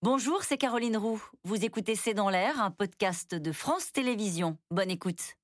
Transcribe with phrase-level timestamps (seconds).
[0.00, 1.20] Bonjour, c'est Caroline Roux.
[1.42, 4.56] Vous écoutez C'est dans l'air, un podcast de France Télévisions.
[4.70, 5.34] Bonne écoute.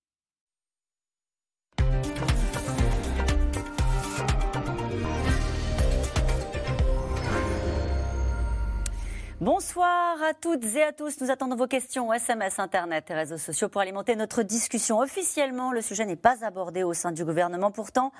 [9.44, 11.21] Bonsoir à toutes et à tous.
[11.21, 15.00] Nous attendons vos questions, SMS, Internet et réseaux sociaux pour alimenter notre discussion.
[15.00, 17.70] Officiellement, le sujet n'est pas abordé au sein du gouvernement.
[17.70, 18.10] Pourtant,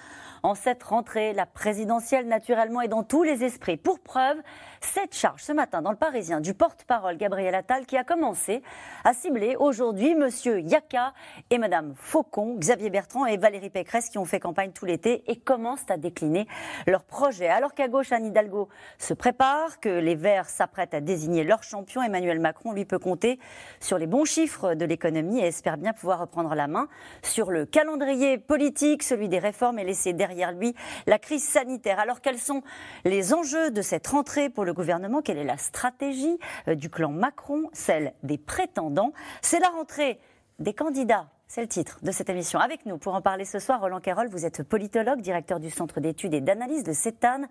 [0.43, 3.79] en cette rentrée, la présidentielle, naturellement, est dans tous les esprits.
[3.79, 4.37] Pour preuve,
[4.85, 8.63] cette charge ce matin dans le Parisien du porte-parole Gabriel Attal qui a commencé
[9.03, 11.15] à cibler aujourd'hui Monsieur Yaka
[11.51, 15.37] et Madame Faucon, Xavier Bertrand et Valérie Pécresse qui ont fait campagne tout l'été et
[15.37, 16.47] commencent à décliner
[16.87, 17.49] leurs projets.
[17.49, 22.03] Alors qu'à gauche, Anne Hidalgo se prépare, que les Verts s'apprêtent à désigner leur champion,
[22.03, 23.39] Emmanuel Macron, lui, peut compter
[23.81, 26.89] sur les bons chiffres de l'économie et espère bien pouvoir reprendre la main
[27.23, 30.75] sur le calendrier politique, celui des réformes et laisser derrière lui
[31.07, 31.99] la crise sanitaire.
[31.99, 32.63] Alors quels sont
[33.05, 36.39] les enjeux de cette rentrée pour le gouvernement Quelle est la stratégie
[36.69, 39.13] euh, du clan Macron, celle des prétendants?
[39.41, 40.21] C'est la rentrée
[40.59, 42.59] des candidats c'est le titre de cette émission.
[42.59, 46.01] Avec nous pour en parler ce soir, Roland Carroll, vous êtes politologue, directeur du Centre
[46.01, 47.43] d'études et d'analyse de CETAN.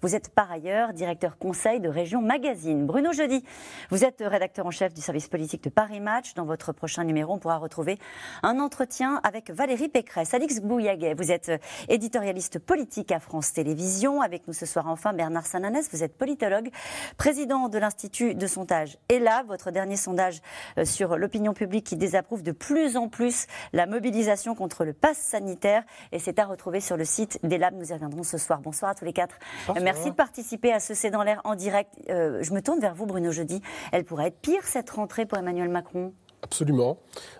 [0.00, 2.86] Vous êtes par ailleurs directeur conseil de Région Magazine.
[2.86, 3.44] Bruno Jeudi,
[3.90, 6.32] vous êtes rédacteur en chef du service politique de Paris Match.
[6.32, 7.98] Dans votre prochain numéro, on pourra retrouver
[8.42, 10.32] un entretien avec Valérie Pécresse.
[10.32, 11.52] Alix Bouillaguet, vous êtes
[11.90, 14.22] éditorialiste politique à France Télévisions.
[14.22, 16.70] Avec nous ce soir enfin Bernard Sananès, vous êtes politologue,
[17.18, 19.42] président de l'Institut de sondage ELA.
[19.42, 20.40] Votre dernier sondage
[20.78, 25.18] euh, sur l'opinion publique qui désapprouve de plus en plus la mobilisation contre le pass
[25.18, 25.84] sanitaire.
[26.12, 27.74] Et c'est à retrouver sur le site des Labs.
[27.74, 28.60] Nous y reviendrons ce soir.
[28.60, 29.38] Bonsoir à tous les quatre.
[29.80, 31.92] Merci de participer à ce C'est dans l'air en direct.
[32.08, 33.62] Euh, je me tourne vers vous, Bruno Jeudi.
[33.92, 36.12] Elle pourrait être pire cette rentrée pour Emmanuel Macron
[36.42, 36.98] Absolument.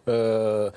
[0.09, 0.70] Euh,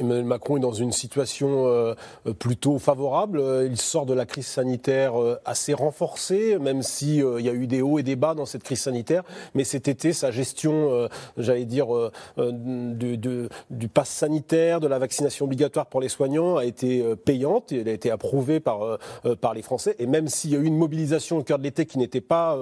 [0.00, 1.94] Emmanuel Macron est dans une situation euh,
[2.38, 3.42] plutôt favorable.
[3.66, 7.66] Il sort de la crise sanitaire euh, assez renforcée, même si il y a eu
[7.66, 9.22] des hauts et des bas dans cette crise sanitaire.
[9.54, 11.88] Mais cet été, sa gestion, j'allais dire,
[12.36, 17.72] du, du, pass sanitaire, de la vaccination obligatoire pour les soignants a été payante.
[17.72, 18.98] Et elle a été approuvée par,
[19.40, 19.96] par les Français.
[19.98, 22.58] Et même s'il y a eu une mobilisation au cœur de l'été qui n'était pas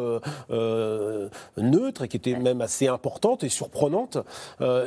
[1.57, 4.19] neutre et qui était même assez importante et surprenante,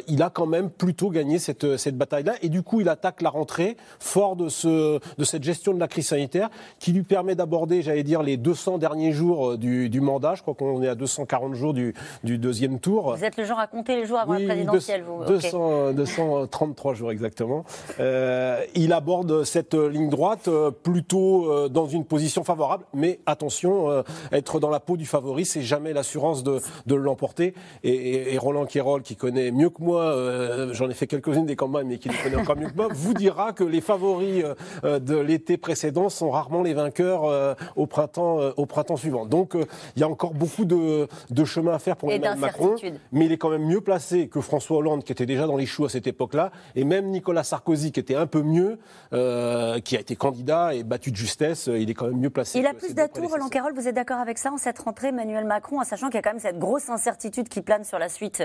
[0.07, 2.33] il il a quand même plutôt gagné cette, cette bataille-là.
[2.41, 5.87] Et du coup, il attaque la rentrée fort de, ce, de cette gestion de la
[5.87, 10.01] crise sanitaire qui lui permet d'aborder, j'allais dire, les 200 derniers jours euh, du, du
[10.01, 10.33] mandat.
[10.33, 13.15] Je crois qu'on est à 240 jours du, du, deuxième tour.
[13.15, 17.11] Vous êtes le genre à compter les jours avant la présidentielle, vous 200, 233 jours
[17.11, 17.63] exactement.
[17.99, 24.03] Euh, il aborde cette ligne droite euh, plutôt euh, dans une position favorable, mais attention,
[24.31, 27.53] être dans la peau du favori, c'est jamais l'assurance de, de l'emporter.
[27.83, 31.45] Et, et, et Roland Quérol, qui connaît mieux que moi euh, j'en ai fait quelques-unes
[31.45, 34.43] des campagnes, mais qui les connaît encore mieux que moi, vous dira que les favoris
[34.83, 39.25] euh, de l'été précédent sont rarement les vainqueurs euh, au printemps, au printemps suivant.
[39.25, 39.55] Donc
[39.95, 42.75] il y a encore beaucoup de, de chemin à faire pour Emmanuel Macron,
[43.11, 45.65] mais il est quand même mieux placé que François Hollande, qui était déjà dans les
[45.65, 48.79] choux à cette époque-là, et même Nicolas Sarkozy, qui était un peu mieux,
[49.11, 52.59] qui a été candidat et battu de justesse, il est quand même mieux placé.
[52.59, 55.45] Il a plus d'atouts, Roland Carroll, vous êtes d'accord avec ça en cette rentrée, Emmanuel
[55.45, 58.09] Macron, en sachant qu'il y a quand même cette grosse incertitude qui plane sur la
[58.09, 58.43] suite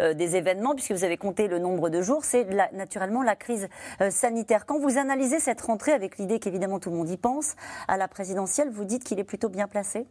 [0.00, 3.68] des événements, puisque vous vous avez compté le nombre de jours, c'est naturellement la crise
[4.00, 4.64] euh, sanitaire.
[4.64, 7.56] Quand vous analysez cette rentrée avec l'idée qu'évidemment tout le monde y pense,
[7.88, 10.06] à la présidentielle, vous dites qu'il est plutôt bien placé?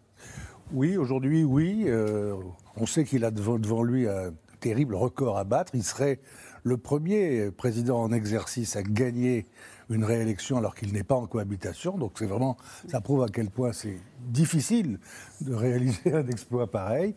[0.72, 1.86] Oui, aujourd'hui, oui.
[1.88, 2.36] Euh,
[2.78, 5.72] on sait qu'il a devant, devant lui un terrible record à battre.
[5.74, 6.20] Il serait
[6.62, 9.48] le premier président en exercice à gagner
[9.90, 11.98] une réélection alors qu'il n'est pas en cohabitation.
[11.98, 12.56] Donc c'est vraiment,
[12.88, 15.00] ça prouve à quel point c'est difficile
[15.42, 17.16] de réaliser un exploit pareil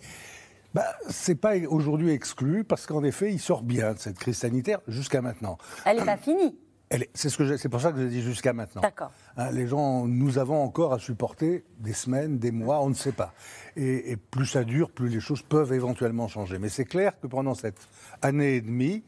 [0.77, 4.39] bah, Ce n'est pas aujourd'hui exclu parce qu'en effet, il sort bien de cette crise
[4.39, 5.59] sanitaire jusqu'à maintenant.
[5.85, 6.59] Elle n'est pas finie
[7.15, 8.81] c'est ce c'est pour ça que je dis jusqu'à maintenant.
[8.81, 9.11] D'accord.
[9.37, 13.13] Hein, les gens, nous avons encore à supporter des semaines, des mois, on ne sait
[13.13, 13.35] pas.
[13.75, 16.59] Et, et plus ça dure, plus les choses peuvent éventuellement changer.
[16.59, 17.89] Mais c'est clair que pendant cette
[18.23, 19.03] année et demie,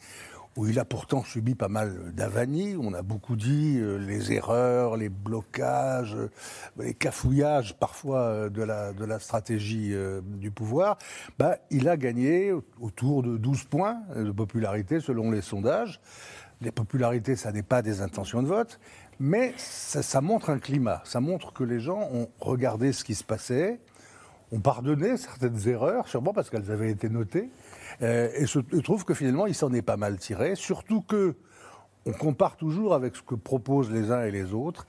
[0.58, 2.76] où il a pourtant subi pas mal d'avanies.
[2.76, 6.30] On a beaucoup dit euh, les erreurs, les blocages, euh,
[6.80, 10.99] les cafouillages parfois euh, de la, stratégie du pouvoir.
[11.38, 16.00] Bah, il a gagné autour de 12 points de popularité selon les sondages.
[16.60, 18.81] Les popularités, ça n'est pas des intentions de vote,
[19.20, 21.02] mais ça montre un climat.
[21.05, 23.78] Ça montre que les gens ont regardé ce qui se passait,
[24.50, 27.49] ont pardonné certaines erreurs, sûrement parce qu'elles avaient été notées,
[28.02, 31.35] euh, et je trouve que finalement, il s'en est pas mal tiré, surtout que
[32.06, 34.87] on compare toujours avec ce que proposent les uns et les autres.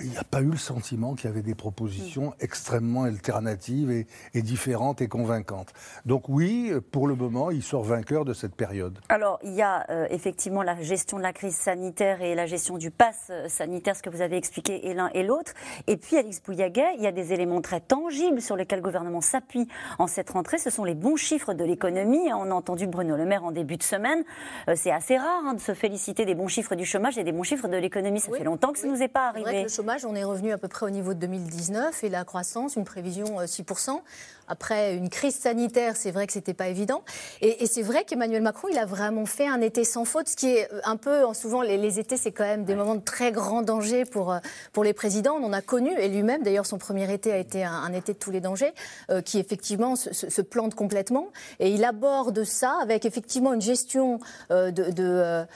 [0.00, 2.34] Il n'y a pas eu le sentiment qu'il y avait des propositions mm.
[2.40, 5.72] extrêmement alternatives et, différentes et convaincantes.
[6.04, 8.98] Donc oui, pour le moment, il sort vainqueur de cette période.
[9.08, 12.76] Alors, il y a euh, effectivement la gestion de la crise sanitaire et la gestion
[12.76, 15.52] du pass euh, sanitaire, ce que vous avez expliqué, et l'un et l'autre.
[15.86, 19.20] Et puis, Alix Bouillaguet, il y a des éléments très tangibles sur lesquels le gouvernement
[19.20, 19.68] s'appuie
[19.98, 20.58] en cette rentrée.
[20.58, 22.32] Ce sont les bons chiffres de l'économie.
[22.32, 24.24] On a entendu Bruno Le Maire en début de semaine.
[24.68, 27.32] Euh, c'est assez rare hein, de se féliciter des bons chiffres du chômage et des
[27.32, 28.20] bons chiffres de l'économie.
[28.20, 29.66] Ça fait longtemps que ça ne nous est pas arrivé
[30.06, 33.40] on est revenu à peu près au niveau de 2019 et la croissance, une prévision
[33.40, 34.00] 6%.
[34.46, 37.02] Après une crise sanitaire, c'est vrai que c'était pas évident.
[37.40, 40.48] Et, c'est vrai qu'Emmanuel Macron, il a vraiment fait un été sans faute, ce qui
[40.48, 43.62] est euh, un peu, souvent les, étés, c'est quand même des moments de très grand
[43.62, 44.38] danger pour, euh,
[44.72, 45.36] pour les présidents.
[45.40, 48.18] On en a connu, et lui-même, d'ailleurs, son premier été a été un, été de
[48.18, 48.74] tous les dangers,
[49.10, 51.28] euh, qui effectivement se, plante complètement.
[51.58, 54.18] Et il aborde ça avec effectivement une gestion
[54.50, 55.46] de, de,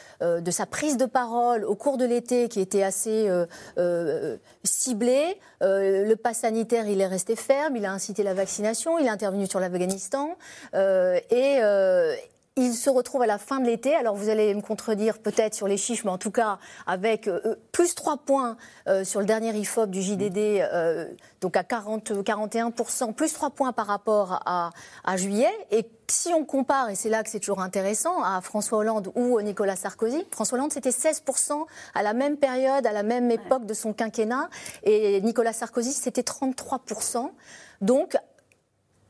[0.40, 3.28] de, sa prise de parole au cours de l'été qui était assez
[4.64, 5.38] ciblée.
[5.60, 9.46] le pass sanitaire, il est resté ferme, il a incité la vaccination il est intervenu
[9.46, 10.36] sur l'Afghanistan
[10.74, 12.14] euh, et euh,
[12.56, 13.94] il se retrouve à la fin de l'été.
[13.94, 17.56] Alors vous allez me contredire peut-être sur les chiffres, mais en tout cas avec euh,
[17.72, 18.56] plus 3 points
[19.04, 20.62] sur le dernier IFOP du JDD,
[21.40, 25.52] donc à 40, 41%, plus 3 points par rapport à, juillet.
[25.70, 29.40] Et si on compare, et c'est là que c'est toujours intéressant, à François Hollande ou
[29.40, 31.64] Nicolas Sarkozy, François Hollande c'était 16%
[31.94, 34.48] à la même période, à la même époque de son quinquennat,
[34.82, 37.30] et Nicolas Sarkozy c'était 33%.
[37.80, 38.16] Donc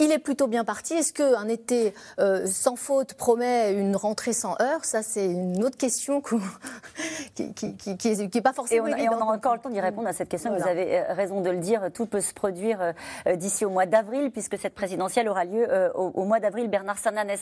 [0.00, 0.95] il est plutôt bien parti.
[0.95, 4.85] Est-ce qu'un été euh, sans faute promet une rentrée sans heurts?
[4.85, 6.21] Ça, c'est une autre question
[7.35, 10.12] qui n'est pas forcément et on, et on aura encore le temps d'y répondre à
[10.12, 10.56] cette question.
[10.56, 11.91] Vous avez euh, raison de le dire.
[11.93, 12.81] Tout peut se produire
[13.27, 16.69] euh, d'ici au mois d'avril, puisque cette présidentielle aura lieu au, mois d'avril.
[16.69, 17.41] Bernard Sananès.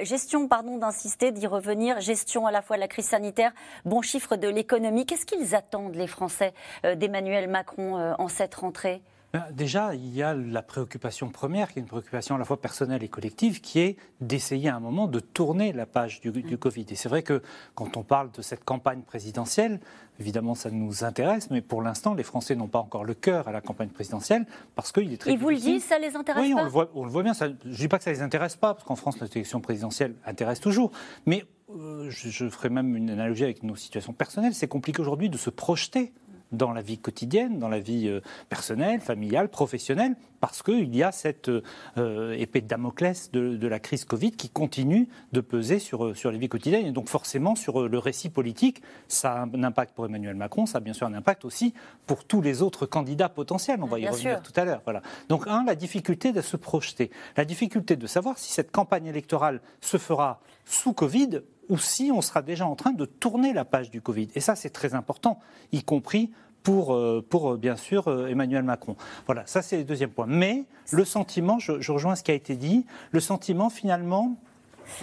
[0.00, 2.00] gestion, pardon d'insister, d'y revenir.
[2.00, 3.52] Gestion à la fois de la crise sanitaire,
[3.84, 5.06] bon chiffre de l'économie.
[5.06, 6.54] Qu'est-ce qu'ils attendent, les Français,
[6.96, 9.02] d'Emmanuel Macron en cette rentrée?
[9.50, 13.02] Déjà, il y a la préoccupation première, qui est une préoccupation à la fois personnelle
[13.02, 16.86] et collective, qui est d'essayer à un moment de tourner la page du, du Covid.
[16.90, 17.42] Et c'est vrai que
[17.74, 19.80] quand on parle de cette campagne présidentielle,
[20.20, 23.52] évidemment, ça nous intéresse, mais pour l'instant, les Français n'ont pas encore le cœur à
[23.52, 26.48] la campagne présidentielle parce qu'il est très Ils vous le disent, ça les intéresse pas
[26.48, 27.34] Oui, on le voit, on le voit bien.
[27.34, 30.14] Ça, je ne dis pas que ça les intéresse pas, parce qu'en France, l'élection présidentielle
[30.26, 30.92] intéresse toujours.
[31.26, 31.44] Mais
[31.74, 34.54] euh, je, je ferai même une analogie avec nos situations personnelles.
[34.54, 36.12] C'est compliqué aujourd'hui de se projeter
[36.52, 41.10] dans la vie quotidienne, dans la vie euh, personnelle, familiale, professionnelle, parce qu'il y a
[41.10, 41.50] cette
[41.96, 46.30] euh, épée de Damoclès de, la crise Covid qui continue de peser sur, euh, sur
[46.30, 46.86] les vies quotidiennes.
[46.86, 50.78] Et donc forcément, sur le récit politique, ça a un impact pour Emmanuel Macron, ça
[50.78, 51.74] a bien sûr un impact aussi
[52.06, 53.82] pour tous les autres candidats potentiels.
[53.82, 54.82] On va y revenir tout à l'heure.
[54.84, 55.02] Voilà.
[55.28, 59.60] Donc, un, la difficulté de se projeter, la difficulté de savoir si cette campagne électorale
[59.80, 63.90] se fera sous Covid ou si on sera déjà en train de tourner la page
[63.90, 64.28] du Covid.
[64.34, 65.38] Et ça, c'est très important,
[65.72, 66.30] y compris
[66.64, 68.96] pour, euh, pour euh, bien sûr euh, Emmanuel Macron.
[69.26, 70.26] Voilà, ça c'est le deuxième point.
[70.26, 74.36] Mais le sentiment, je, rejoins ce qui a été dit, le sentiment finalement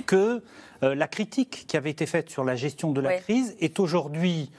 [0.05, 0.43] que
[0.81, 4.51] la critique qui avait été faite sur la gestion de la crise est aujourd'hui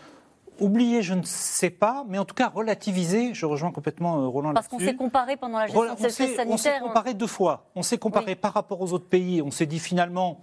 [0.58, 3.34] oubliée, je ne sais pas, mais en tout cas relativisée.
[3.34, 6.48] Je rejoins complètement Roland Parce qu'on s'est comparé pendant la gestion de cette crise sanitaire.
[6.48, 7.70] On s'est comparé deux fois.
[7.76, 9.42] On s'est comparé par rapport aux autres pays.
[9.42, 10.40] On s'est dit finalement,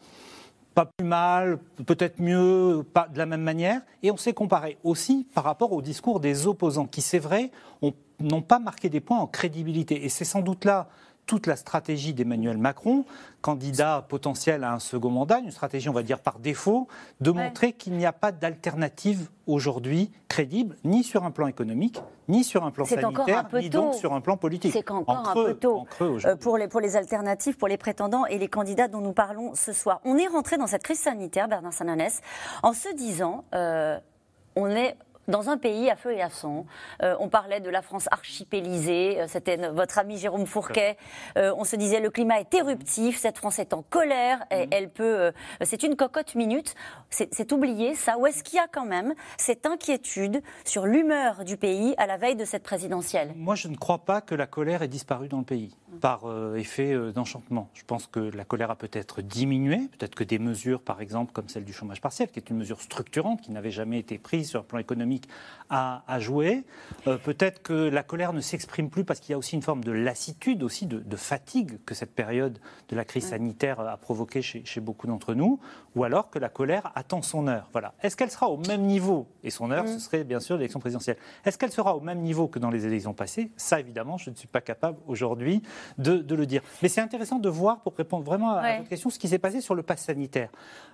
[0.73, 3.81] pas plus mal, peut-être mieux, pas de la même manière.
[4.03, 7.51] Et on s'est comparé aussi par rapport au discours des opposants, qui, c'est vrai,
[8.19, 10.05] n'ont pas marqué des points en crédibilité.
[10.05, 10.87] Et c'est sans doute là
[11.29, 13.05] toute la stratégie d'Emmanuel Macron,
[13.41, 16.87] candidat potentiel à un second mandat, une stratégie, on va dire, par défaut,
[17.21, 22.43] de montrer qu'il n'y a pas d'alternative aujourd'hui crédible, ni sur un plan économique, ni
[22.43, 24.73] sur un plan sanitaire, ni donc sur un plan politique.
[24.73, 28.39] C'est encore un peu tôt euh, pour, les, pour les alternatives, pour les prétendants et
[28.39, 30.01] les candidats dont nous parlons ce soir.
[30.05, 32.21] On est rentré dans cette crise sanitaire, Bernard Sananès,
[32.63, 33.99] en se disant, euh,
[34.55, 34.97] on est
[35.29, 36.65] dans un pays à feu et à sang.
[37.03, 40.97] Euh, on parlait de la France archipélisée, euh, c'était votre ami Jérôme Fourquet.
[41.37, 44.69] Euh, on se disait le climat est éruptif, cette France est en colère, et mhm.
[44.71, 45.31] elle peut.
[45.61, 46.75] c'est une cocotte minute.
[47.09, 48.17] C'est oublié ça.
[48.17, 52.17] Ou est-ce qu'il y a quand même cette inquiétude sur l'humeur du pays à la
[52.17, 53.33] veille de cette présidentielle?
[53.35, 56.21] Moi, je ne crois pas que la colère ait disparu dans le pays par
[56.55, 57.69] effet d'enchantement.
[57.73, 61.49] Je pense que la colère a peut-être diminué, peut-être que des mesures, par exemple, comme
[61.49, 64.59] celle du chômage partiel, qui est une mesure structurante, qui n'avait jamais été prise sur
[64.59, 65.18] le plan économique,
[65.69, 66.63] à, jouer.
[67.07, 69.83] Euh, peut-être que la colère ne s'exprime plus parce qu'il y a aussi une forme
[69.83, 74.81] de lassitude, aussi de, fatigue que cette période de la crise sanitaire a provoqué chez,
[74.81, 75.59] beaucoup d'entre nous,
[75.95, 77.69] ou alors que la colère attend son heure.
[77.71, 77.93] Voilà.
[78.01, 79.99] Est-ce qu'elle sera au même niveau Et son heure, ce mm.
[79.99, 81.17] serait bien sûr l'élection présidentielle.
[81.45, 83.51] Est-ce qu'elle sera au même niveau que dans les élections passées?
[83.57, 85.61] Ça, évidemment, je ne suis pas capable aujourd'hui
[85.97, 86.61] de, le dire.
[86.81, 89.61] Mais c'est intéressant de voir, pour répondre vraiment à votre question, ce qui s'est passé
[89.61, 90.49] sur le pass sanitaire.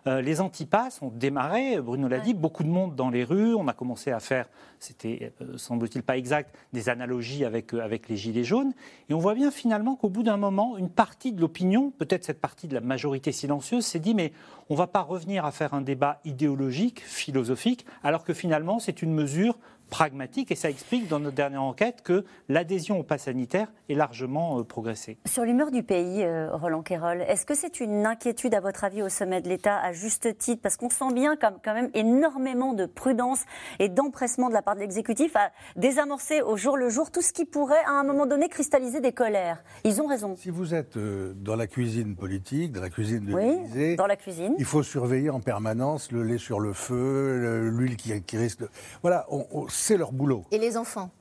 [0.08, 3.68] Euh, les antipasses ont démarré, Bruno l'a dit, beaucoup de monde dans les rues, on
[3.68, 4.48] a commencé à à faire,
[4.80, 8.74] c'était euh, semble-t-il pas exact, des analogies avec, euh, avec les Gilets jaunes.
[9.10, 12.42] Et on voit bien finalement qu'au bout d'un moment, une partie de l'opinion, peut-être cette
[12.42, 14.32] partie de la majorité silencieuse, s'est dit mais
[14.70, 19.02] on ne va pas revenir à faire un débat idéologique, philosophique, alors que finalement c'est
[19.02, 19.58] une mesure
[19.90, 24.60] pragmatique et ça explique dans notre dernière enquête que l'adhésion au pass sanitaire est largement
[24.60, 25.18] euh, progressée.
[25.26, 29.02] Sur l'humeur du pays, euh, Roland Quérol, est-ce que c'est une inquiétude à votre avis
[29.02, 30.62] au sommet de l'État à juste titre?
[30.62, 33.44] Parce qu'on sent bien quand même énormément de prudence
[33.80, 37.34] et d'empressement de la part de l'exécutif à désamorcer au jour le jour tout ce
[37.34, 39.64] qui pourrait à un moment donné cristalliser des colères.
[39.84, 40.36] Ils ont raison.
[40.36, 44.16] Si vous êtes euh, dans la cuisine politique, dans la cuisine de oui, dans la
[44.16, 44.56] cuisine.
[44.58, 48.70] il faut surveiller en permanence le lait sur le feu, l'huile qui, risque de...
[49.02, 50.46] Voilà, on c'est leur boulot.
[50.52, 51.12] Et les enfants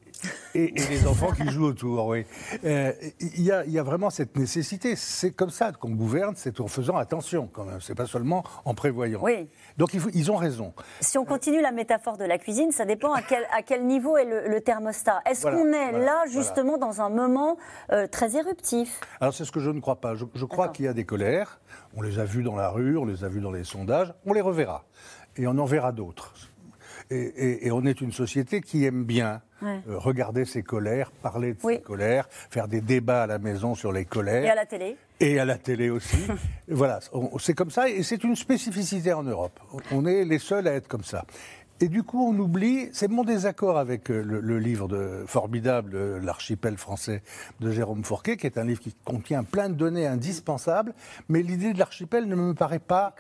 [0.54, 2.25] et, les enfants qui jouent autour, oui.
[2.64, 4.96] Euh, il y, a vraiment cette nécessité.
[4.96, 7.80] C'est comme ça qu'on gouverne, c'est en faisant attention quand même.
[7.80, 9.20] C'est pas seulement en prévoyant.
[9.23, 9.49] Oui.
[9.76, 10.73] Donc ils ont raison.
[11.00, 14.16] Si on continue la métaphore de la cuisine, ça dépend à quel, à quel niveau
[14.16, 15.20] est le, thermostat.
[15.26, 17.56] Est-ce qu'on est là justement dans un moment
[17.92, 19.00] euh, très éruptif?
[19.20, 20.14] Alors c'est ce que je ne crois pas.
[20.14, 21.61] Je, je crois qu'il y a des colères.
[21.96, 24.14] On les a vues dans la rue, on les a vues dans les sondages.
[24.25, 24.84] On les reverra.
[25.37, 26.32] Et on en verra d'autres.
[27.11, 31.80] Et, on est une société qui aime bien euh, regarder ses colères, parler de ses
[31.80, 34.44] colères, faire des débats à la maison sur les colères.
[34.44, 36.16] Et à la télé Et à la télé aussi.
[36.68, 37.00] voilà,
[37.38, 39.58] c'est comme ça et c'est une spécificité en Europe.
[39.92, 41.25] On est les seuls à être comme ça.
[41.80, 46.76] Et du coup, on oublie, c'est mon désaccord avec euh, le, livre de, formidable, L'archipel
[46.76, 47.23] français
[47.61, 50.94] de Jérôme Fourquet, qui est un livre qui contient plein de données indispensables,
[51.28, 53.14] mais l'idée de l'archipel ne me paraît pas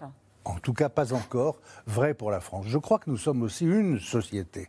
[0.44, 2.66] en tout cas pas encore, vrai pour la France.
[2.68, 4.68] Je crois que nous sommes aussi une société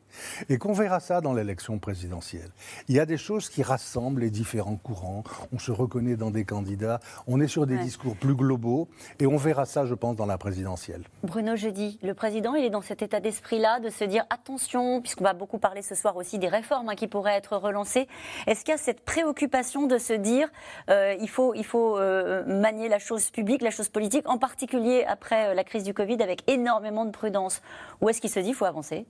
[0.50, 2.50] et qu'on verra ça dans l'élection présidentielle.
[2.88, 6.46] Il y a des choses qui rassemblent les différents courants, on se reconnaît dans des
[6.46, 8.88] candidats, on est sur des discours plus globaux
[9.20, 11.03] et on verra ça, je pense, dans la présidentielle.
[11.24, 15.24] Bruno Jeudi, le président, il est dans cet état d'esprit-là de se dire attention, puisqu'on
[15.24, 18.08] va beaucoup parler ce soir aussi des réformes hein, qui pourraient être relancées.
[18.48, 20.50] Est-ce qu'il y a cette préoccupation de se dire
[20.89, 25.05] euh, il faut, il faut euh, manier la chose publique, la chose politique, en particulier
[25.08, 27.62] après euh, la crise du Covid avec énormément de prudence.
[28.01, 29.05] Ou est-ce qu'il se dit qu'il faut avancer?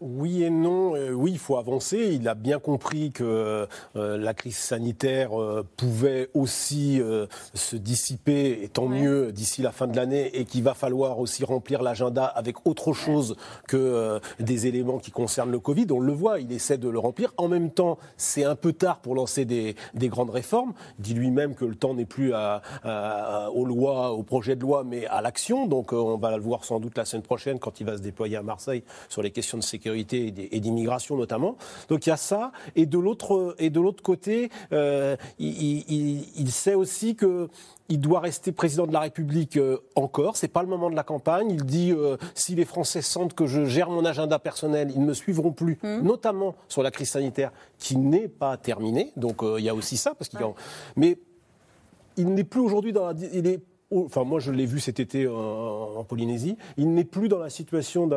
[0.00, 0.96] Oui et non.
[0.96, 1.98] Euh, oui, il faut avancer.
[2.12, 7.00] Il a bien compris que euh, la crise sanitaire euh, pouvait aussi
[7.54, 11.44] se dissiper, et tant mieux, d'ici la fin de l'année, et qu'il va falloir aussi
[11.44, 13.36] remplir l'agenda avec autre chose
[13.68, 15.86] que des éléments qui concernent le Covid.
[15.90, 17.32] On le voit, il essaie de le remplir.
[17.36, 20.72] En même temps, c'est un peu tard pour lancer des, grandes réformes.
[20.98, 22.62] Il dit lui-même que le temps n'est plus à,
[23.52, 25.66] aux lois, au projet de loi, mais à l'action.
[25.66, 28.36] Donc on va le voir sans doute la semaine prochaine quand il va se déployer
[28.36, 31.56] à Marseille sur les questions de sécurité et d'immigration notamment.
[31.88, 32.52] Donc il y a ça.
[32.76, 37.48] Et de l'autre et de l'autre côté, euh, il, sait aussi que
[37.88, 40.36] il doit rester président de la République euh, encore.
[40.36, 41.50] C'est pas le moment de la campagne.
[41.50, 45.06] Il dit euh, si les Français sentent que je gère mon agenda personnel, ils ne
[45.06, 46.00] me suivront plus, mmh.
[46.02, 49.12] notamment sur la crise sanitaire qui n'est pas terminée.
[49.16, 50.40] Donc il y a aussi ça parce qu'il
[50.96, 51.18] mais
[52.16, 53.60] il n'est plus aujourd'hui dans la, il est
[53.94, 58.08] enfin moi je l'ai vu cet été en, Polynésie, il n'est plus dans la situation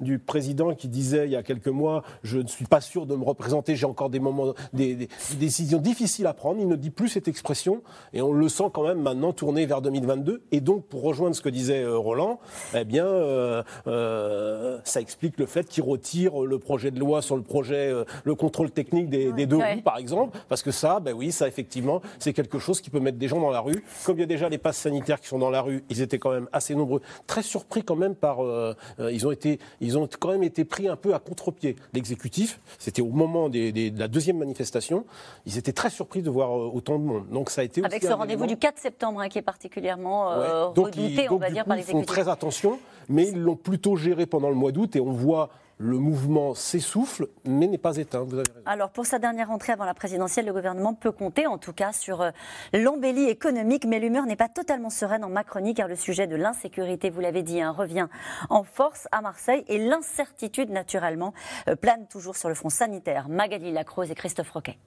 [0.00, 3.14] du président qui disait il y a quelques mois je ne suis pas sûr de
[3.14, 6.60] me représenter, j'ai encore des moments, des, décisions difficiles à prendre.
[6.60, 9.82] Il ne dit plus cette expression et on le sent quand même maintenant tourner vers
[9.82, 10.42] 2022.
[10.52, 12.40] Et donc pour rejoindre ce que disait euh, Roland,
[12.74, 17.36] eh bien euh, euh, ça explique le fait qu'il retire le projet de loi sur
[17.36, 17.92] le projet,
[18.24, 22.00] le contrôle technique des, deux roues par exemple, parce que ça, ben oui, ça effectivement
[22.18, 23.84] c'est quelque chose qui peut mettre des gens dans la rue.
[24.04, 26.18] Comme il y a déjà les passes sanitaires qui sont dans la rue, ils étaient
[26.18, 28.42] quand même assez nombreux, très surpris quand même par.
[28.42, 31.76] Euh, euh, ils ont été, ils ont quand même été pris un peu à contre-pied.
[31.92, 35.04] L'exécutif, c'était au moment de la deuxième manifestation,
[35.46, 37.28] ils étaient très surpris de voir euh, autant de monde.
[37.30, 41.28] Donc ça a été avec ce rendez-vous du 4 septembre hein, qui est particulièrement redouté,
[41.30, 42.02] on va dire, par l'exécutif.
[42.02, 45.12] Ils font très attention, mais ils l'ont plutôt géré pendant le mois d'août et on
[45.12, 48.26] voit le mouvement s'essouffle, mais n'est pas éteint.
[48.64, 51.92] Alors, pour sa dernière entrée avant la présidentielle, le gouvernement peut compter, en tout cas,
[51.92, 52.30] sur euh,
[52.72, 57.10] l'embellie économique, mais l'humeur n'est pas totalement sereine en Macronie, car le sujet de l'insécurité,
[57.10, 58.08] vous l'avez dit, hein, revient
[58.48, 61.34] en force à Marseille, et l'incertitude, naturellement,
[61.68, 63.28] euh, plane toujours sur le front sanitaire.
[63.28, 64.78] Magali Lacrose et Christophe Roquet.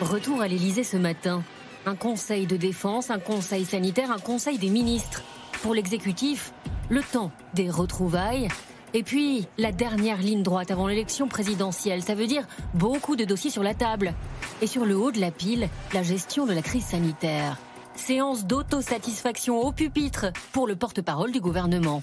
[0.00, 1.42] Retour à l'Elysée ce matin.
[1.86, 5.22] Un conseil de défense, un conseil sanitaire, un conseil des ministres.
[5.62, 6.52] Pour l'exécutif,
[6.88, 8.48] le temps des retrouvailles.
[8.92, 13.50] Et puis, la dernière ligne droite avant l'élection présidentielle, ça veut dire beaucoup de dossiers
[13.50, 14.14] sur la table.
[14.62, 17.58] Et sur le haut de la pile, la gestion de la crise sanitaire.
[17.96, 22.02] Séance d'autosatisfaction au pupitre pour le porte-parole du gouvernement.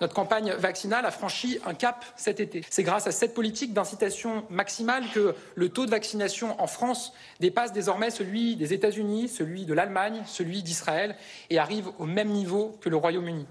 [0.00, 2.62] Notre campagne vaccinale a franchi un cap cet été.
[2.70, 7.72] C'est grâce à cette politique d'incitation maximale que le taux de vaccination en France dépasse
[7.72, 11.16] désormais celui des États-Unis, celui de l'Allemagne, celui d'Israël
[11.50, 13.46] et arrive au même niveau que le Royaume-Uni.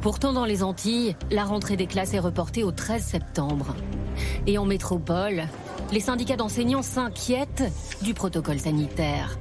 [0.00, 3.74] Pourtant, dans les Antilles, la rentrée des classes est reportée au 13 septembre.
[4.46, 5.44] Et en métropole,
[5.92, 7.64] les syndicats d'enseignants s'inquiètent
[8.02, 9.38] du protocole sanitaire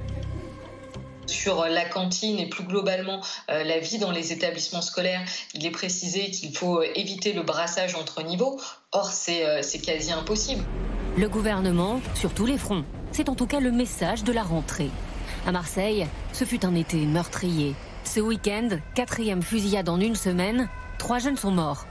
[1.26, 5.72] sur la cantine et plus globalement euh, la vie dans les établissements scolaires, il est
[5.72, 8.60] précisé qu'il faut euh, éviter le brassage entre niveaux.
[8.92, 10.64] Or, euh, c'est quasi impossible.
[11.18, 14.90] Le gouvernement, sur tous les fronts, c'est en tout cas le message de la rentrée.
[15.46, 17.76] À Marseille, ce fut un été meurtrier.
[18.04, 21.86] Ce week-end, quatrième fusillade en une semaine, trois jeunes sont morts.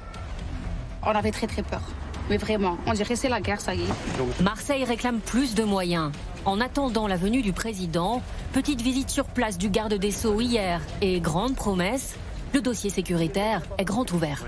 [1.05, 1.83] On avait très très peur.
[2.31, 4.43] Mais vraiment, on dirait que c'est la guerre, ça y est.
[4.43, 6.13] Marseille réclame plus de moyens.
[6.45, 8.21] En attendant la venue du président,
[8.53, 12.17] petite visite sur place du garde des Sceaux hier et grande promesse,
[12.53, 14.45] le dossier sécuritaire est grand ouvert.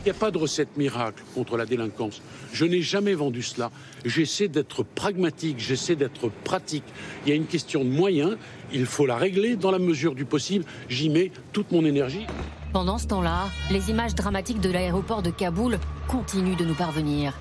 [0.00, 2.20] Il n'y a pas de recette miracle contre la délinquance.
[2.52, 3.70] Je n'ai jamais vendu cela.
[4.04, 6.84] J'essaie d'être pragmatique, j'essaie d'être pratique.
[7.24, 8.36] Il y a une question de moyens,
[8.72, 10.64] il faut la régler dans la mesure du possible.
[10.88, 12.26] J'y mets toute mon énergie.
[12.72, 15.78] Pendant ce temps-là, les images dramatiques de l'aéroport de Kaboul
[16.08, 17.34] continuent de nous parvenir.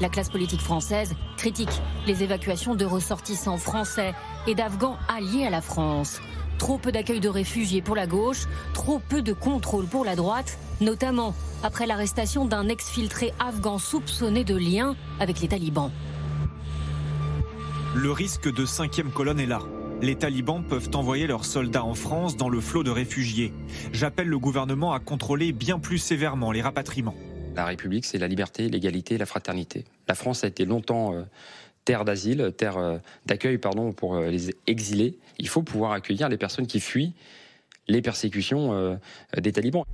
[0.00, 4.12] La classe politique française critique les évacuations de ressortissants français
[4.46, 6.20] et d'Afghans alliés à la France.
[6.58, 10.58] Trop peu d'accueil de réfugiés pour la gauche, trop peu de contrôle pour la droite,
[10.82, 15.90] notamment après l'arrestation d'un exfiltré afghan soupçonné de lien avec les talibans.
[17.94, 19.60] Le risque de cinquième colonne est là
[20.02, 23.52] les talibans peuvent envoyer leurs soldats en France dans le flot de réfugiés.
[23.92, 27.16] J'appelle le gouvernement à contrôler bien plus sévèrement les rapatriements.
[27.60, 29.84] La République, c'est la liberté, l'égalité, la fraternité.
[30.08, 31.24] La France a été longtemps euh,
[31.84, 35.18] terre d'asile, terre euh, d'accueil pardon, pour euh, les exilés.
[35.38, 37.12] Il faut pouvoir accueillir les personnes qui fuient
[37.86, 38.98] les persécutions
[39.36, 39.84] des talibans.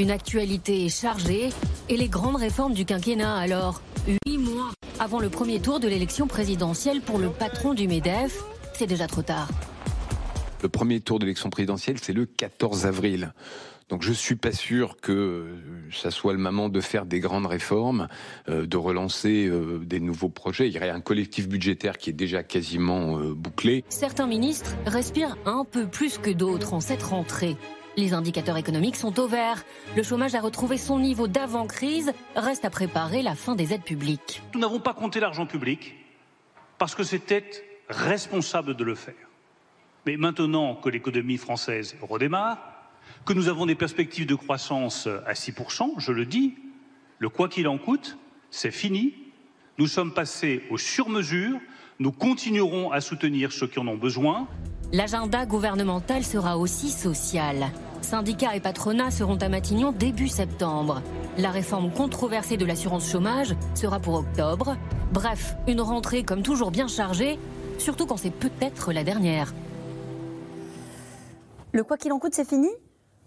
[0.00, 1.50] Une actualité chargée
[1.90, 3.82] et les grandes réformes du quinquennat alors.
[4.06, 8.42] Huit mois avant le premier tour de l'élection présidentielle pour le patron du MEDEF,
[8.72, 9.50] c'est déjà trop tard.
[10.62, 13.34] Le premier tour de l'élection présidentielle, c'est le 14 avril.
[13.88, 15.58] Donc je suis pas sûr que
[15.92, 18.08] ça soit le moment de faire des grandes réformes,
[18.48, 20.66] euh, de relancer euh, des nouveaux projets.
[20.66, 23.84] Il y aurait un collectif budgétaire qui est déjà quasiment euh, bouclé.
[23.88, 27.56] Certains ministres respirent un peu plus que d'autres en cette rentrée.
[27.96, 29.64] Les indicateurs économiques sont au vert.
[29.96, 32.12] Le chômage a retrouvé son niveau d'avant-crise.
[32.34, 34.42] Reste à préparer la fin des aides publiques.
[34.52, 35.94] Nous n'avons pas compté l'argent public
[36.76, 37.44] parce que c'était
[37.88, 39.14] responsable de le faire.
[40.06, 42.75] Mais maintenant que l'économie française redémarre,
[43.26, 46.54] que nous avons des perspectives de croissance à 6%, je le dis,
[47.18, 48.16] le quoi qu'il en coûte,
[48.50, 49.14] c'est fini.
[49.78, 51.58] Nous sommes passés au sur-mesure.
[51.98, 54.46] Nous continuerons à soutenir ceux qui en ont besoin.
[54.92, 57.66] L'agenda gouvernemental sera aussi social.
[58.00, 61.02] Syndicats et patronats seront à Matignon début septembre.
[61.36, 64.76] La réforme controversée de l'assurance chômage sera pour octobre.
[65.12, 67.40] Bref, une rentrée comme toujours bien chargée,
[67.78, 69.52] surtout quand c'est peut-être la dernière.
[71.72, 72.68] Le quoi qu'il en coûte, c'est fini?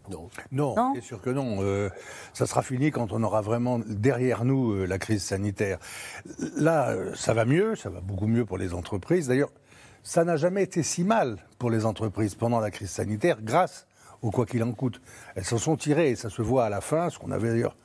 [0.10, 0.30] Non.
[0.52, 1.58] Non, bien sûr que non.
[1.62, 1.90] Euh,
[2.34, 5.80] ça sera fini quand on aura vraiment derrière nous euh, la crise sanitaire.
[6.58, 9.28] Là, euh, ça va mieux, ça va beaucoup mieux pour les entreprises.
[9.28, 9.52] D'ailleurs,
[10.04, 13.88] ça n'a jamais été si mal pour les entreprises pendant la crise sanitaire grâce
[14.22, 15.02] au quoi qu'il en coûte.
[15.36, 17.76] Elles s'en sont tirées et ça se voit à la fin, ce qu'on avait d'ailleurs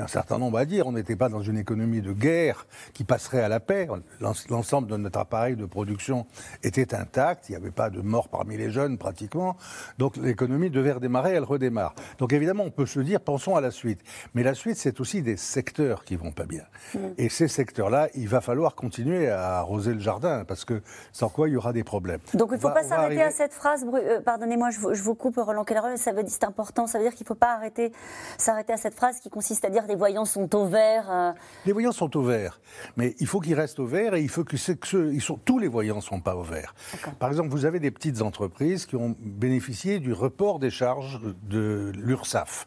[0.00, 0.86] un certain nombre à dire.
[0.86, 3.88] On n'était pas dans une économie de guerre qui passerait à la paix.
[4.20, 6.26] L'ensemble de notre appareil de production
[6.62, 7.48] était intact.
[7.48, 9.56] Il n'y avait pas de mort parmi les jeunes pratiquement.
[9.98, 11.94] Donc l'économie devait redémarrer, elle redémarre.
[12.18, 14.00] Donc évidemment, on peut se dire, pensons à la suite.
[14.34, 16.64] Mais la suite, c'est aussi des secteurs qui vont pas bien.
[16.94, 16.98] Mm.
[17.18, 21.48] Et ces secteurs-là, il va falloir continuer à arroser le jardin parce que sans quoi
[21.48, 22.20] il y aura des problèmes.
[22.34, 23.84] Donc il ne faut pas s'arrêter à cette phrase.
[23.92, 25.96] Euh, pardonnez-moi, je, vous coupe, Roland Keller.
[25.96, 26.86] Ça veut dire c'est important.
[26.86, 27.92] Ça veut dire qu'il ne faut pas arrêter,
[28.38, 31.10] s'arrêter à cette phrase qui consiste à dire les voyants sont au vert.
[31.10, 31.32] Euh.
[31.66, 32.60] Les voyants sont au vert,
[32.96, 35.58] mais il faut qu'ils restent au vert et il faut que, que ils sont, tous
[35.58, 36.74] les voyants ne sont pas au vert.
[37.18, 41.92] Par exemple, vous avez des petites entreprises qui ont bénéficié du report des charges de
[41.94, 42.66] l'URSSAF.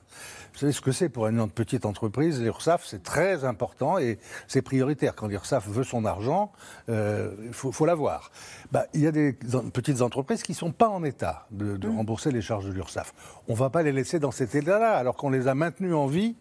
[0.57, 4.63] Vous savez ce que c'est pour une petite entreprise L'URSSAF, c'est très important et c'est
[4.63, 5.13] prioritaire.
[5.13, 6.51] Quand l'URSSAF veut son argent,
[6.89, 8.31] euh, il faut, l'avoir.
[8.71, 9.33] Bah, il y a des
[9.71, 11.95] petites entreprises qui ne sont pas en état de, mmh.
[11.95, 13.13] rembourser les charges de l'URSSAF.
[13.47, 16.07] On ne va pas les laisser dans cet état-là, alors qu'on les a maintenues en
[16.07, 16.35] vie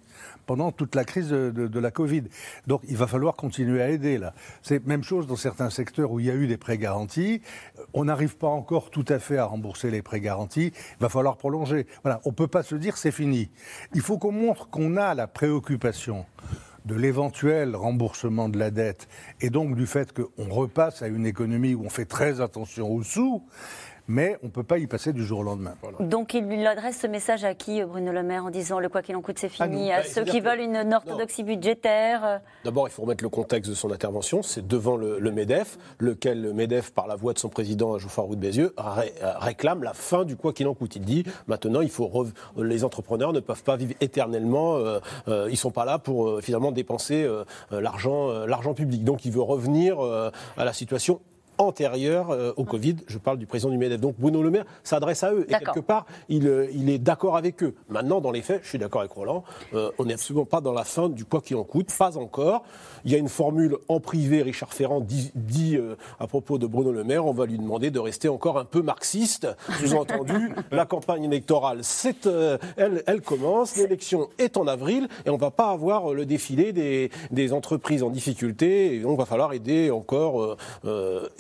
[0.46, 2.24] pendant toute la crise de, la Covid.
[2.66, 4.34] Donc il va falloir continuer à aider là.
[4.62, 7.42] C'est même chose dans certains secteurs où il y a eu des prêts garantis.
[7.92, 10.72] On n'arrive pas encore tout à fait à rembourser les prêts garantis.
[10.74, 11.86] Il va falloir prolonger.
[12.02, 13.50] Voilà, on ne peut pas se dire c'est fini.
[13.94, 16.26] Il faut qu'on montre qu'on a la préoccupation
[16.86, 19.08] de l'éventuel remboursement de la dette
[19.40, 23.02] et donc du fait qu'on repasse à une économie où on fait très attention aux
[23.02, 23.42] sous,
[24.09, 25.75] mais on ne peut pas y passer du jour au lendemain.
[26.01, 29.03] Donc il lui adresse ce message à qui, Bruno Le Maire, en disant le quoi
[29.03, 32.25] qu'il en coûte, c'est fini, Ah, à bah, ceux qui que- veulent une orthodoxie budgétaire
[32.25, 34.42] euh, D'abord, il faut remettre le contexte de son intervention.
[34.42, 38.25] C'est devant le, le MEDEF, lequel le MEDEF, par la voix de son président Geoffroy
[38.25, 40.97] Roux de Bézieux, ré- euh, réclame la fin du quoi qu'il en coûte.
[40.97, 44.77] Il dit maintenant, il faut rev- les entrepreneurs ne peuvent pas vivre éternellement.
[44.77, 49.05] euh, euh, ils sont pas là pour euh, finalement dépenser euh, euh, l'argent, euh, public.
[49.05, 51.21] Donc, il veut revenir euh, à la situation
[51.59, 52.97] antérieure euh, au Covid.
[53.07, 54.01] Je parle du président du MEDEF.
[54.01, 55.47] Donc Bruno Le Maire s'adresse à eux.
[55.49, 57.75] Et quelque part, il, euh, il est d'accord avec eux.
[57.88, 60.73] Maintenant, dans les faits, je suis d'accord avec Roland, euh, on n'est absolument pas dans
[60.73, 61.92] la fin du quoi qu'il en coûte.
[61.97, 62.64] Pas encore.
[63.05, 66.66] Il y a une formule en privé, Richard Ferrand dit, dit, euh, à propos de
[66.66, 69.49] Bruno Le Maire, on va lui demander de rester encore un peu marxiste.
[69.79, 72.29] Sous-entendu, la campagne électorale, c'est,
[72.77, 77.11] elle, elle commence, l'élection est en avril et on va pas avoir le défilé des,
[77.31, 80.57] des entreprises en difficulté et donc va falloir aider encore.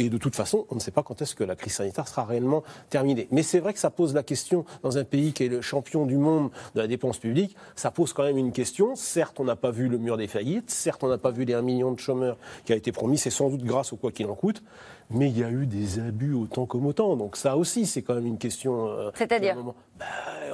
[0.06, 2.24] Et de toute façon, on ne sait pas quand est-ce que la crise sanitaire sera
[2.24, 3.26] réellement terminée.
[3.32, 6.06] Mais c'est vrai que ça pose la question dans un pays qui est le champion
[6.06, 7.56] du monde de la dépense publique.
[7.74, 8.94] Ça pose quand même une question.
[8.94, 10.70] Certes, on n'a pas vu le mur des faillites.
[10.70, 13.18] Certes, on n'a pas vu les 1 million de chômeurs qui a été promis.
[13.18, 14.62] C'est sans doute grâce au quoi qu'il en coûte.
[15.10, 17.16] Mais il y a eu des abus autant comme autant.
[17.16, 18.88] Donc ça aussi, c'est quand même une question.
[18.88, 19.56] euh, C'est-à-dire.
[19.98, 20.04] Ben,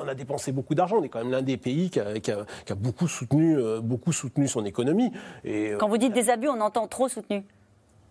[0.03, 0.97] on a dépensé beaucoup d'argent.
[0.99, 3.57] On est quand même l'un des pays qui a, qui a- qui a beaucoup, soutenu,
[3.59, 5.11] euh, beaucoup soutenu son économie.
[5.45, 7.45] Et, euh, Quand vous dites des abus, on entend trop soutenu.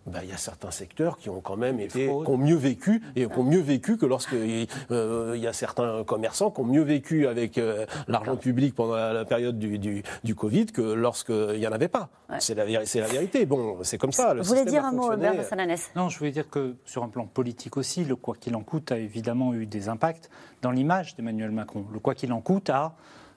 [0.06, 3.02] Ben, il y a certains secteurs qui ont quand même été, qui ont mieux vécu
[3.14, 6.64] et qui ont mieux vécu que lorsque euh, il y a certains commerçants qui ont
[6.64, 10.82] mieux vécu avec euh, l'argent public pendant la, la période du, du, du Covid que
[10.82, 12.08] lorsqu'il n'y en avait pas.
[12.38, 13.46] C'est la, vérité.
[13.46, 14.34] Bon, c'est comme ça.
[14.34, 15.14] Le Vous voulez dire a un mot.
[15.16, 18.56] Bernard Sananès Non, je voulais dire que sur un plan politique aussi, le quoi qu'il
[18.56, 20.30] en coûte a évidemment eu des impacts
[20.62, 21.84] dans l'image d'Emmanuel Macron.
[21.92, 22.94] Le quoi qu'il en coûte a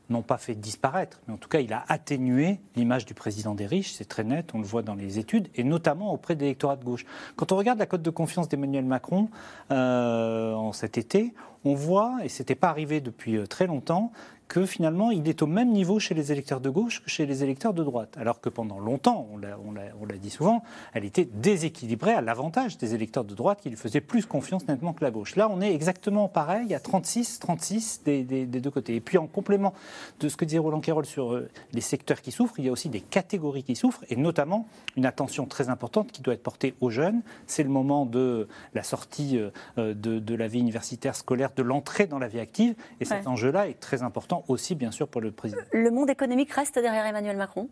[0.09, 3.65] non pas fait disparaître, mais en tout cas il a atténué l'image du président des
[3.65, 6.75] riches, c'est très net, on le voit dans les études, et notamment auprès de l'électorat
[6.75, 7.05] de gauche.
[7.35, 9.29] Quand on regarde la cote de confiance d'Emmanuel Macron
[9.71, 11.33] euh, en cet été,
[11.65, 14.11] on voit, et ce n'était pas arrivé depuis euh, très longtemps,
[14.47, 17.43] que finalement il est au même niveau chez les électeurs de gauche que chez les
[17.43, 18.15] électeurs de droite.
[18.17, 23.23] Alors que pendant longtemps, on l'a- dit souvent, elle était déséquilibrée à l'avantage des électeurs
[23.25, 25.35] de droite qui lui faisaient plus confiance nettement que la gauche.
[25.35, 28.95] Là, on est exactement pareil, il y a 36, 36 des, des- des deux côtés.
[28.95, 29.73] Et puis en complément
[30.19, 32.71] de ce que disait Roland Quérol sur euh, les secteurs qui souffrent, il y a
[32.71, 36.75] aussi des catégories qui souffrent, et notamment une attention très importante qui doit être portée
[36.81, 37.21] aux jeunes.
[37.47, 39.37] C'est le moment de la sortie
[39.77, 43.15] euh, de, de la vie universitaire scolaire, de l'entrée dans la vie active, et cet
[43.21, 43.27] Ouais.
[43.27, 45.61] enjeu-là est très important aussi, bien sûr, pour le président.
[45.71, 47.69] Le monde économique reste derrière Emmanuel Macron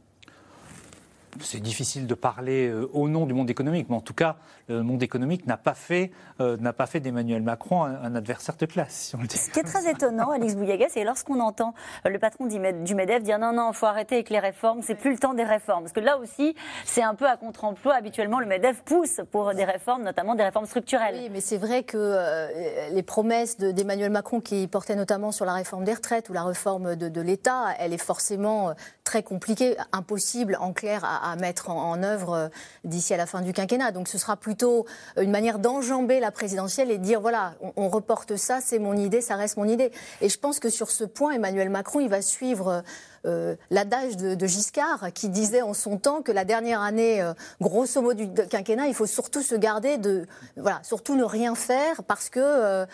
[1.41, 4.81] C'est difficile de parler euh, au nom du monde économique, mais en tout cas, le
[4.83, 8.65] monde économique n'a pas fait, euh, n'a pas fait d'Emmanuel Macron un, un adversaire de
[8.65, 9.37] classe, si on le dit.
[9.37, 11.73] Ce qui est très étonnant, Alix Bouillaguet, c'est lorsqu'on entend
[12.05, 14.81] le patron du Med- du MEDEF dire non, non, il faut arrêter avec les réformes,
[14.81, 15.83] c'est plus le temps des réformes.
[15.83, 17.95] Parce que là aussi, c'est un peu à contre-emploi.
[17.95, 21.15] Habituellement, le MEDEF pousse pour des réformes, notamment des réformes structurelles.
[21.17, 25.45] Oui, mais c'est vrai que euh, les promesses de- d'Emmanuel Macron qui portaient notamment sur
[25.45, 29.75] la réforme des retraites ou la réforme de, de l'État, elle est forcément très compliquée,
[29.91, 32.47] impossible en clair à, à mettre en, œuvre euh,
[32.83, 33.91] d'ici à la fin du quinquennat.
[33.91, 34.85] Donc ce sera plutôt
[35.17, 38.95] une manière d'enjamber la présidentielle et de dire voilà, on, on reporte ça, c'est mon
[38.95, 39.91] idée, ça reste mon idée.
[40.21, 42.83] Et je pense que sur ce point, Emmanuel Macron, il va suivre
[43.25, 47.33] euh, l'adage de, de Giscard qui disait en son temps que la dernière année, euh,
[47.61, 50.25] grosso modo du quinquennat, il faut surtout se garder de,
[50.57, 52.85] voilà, surtout ne rien faire parce que euh,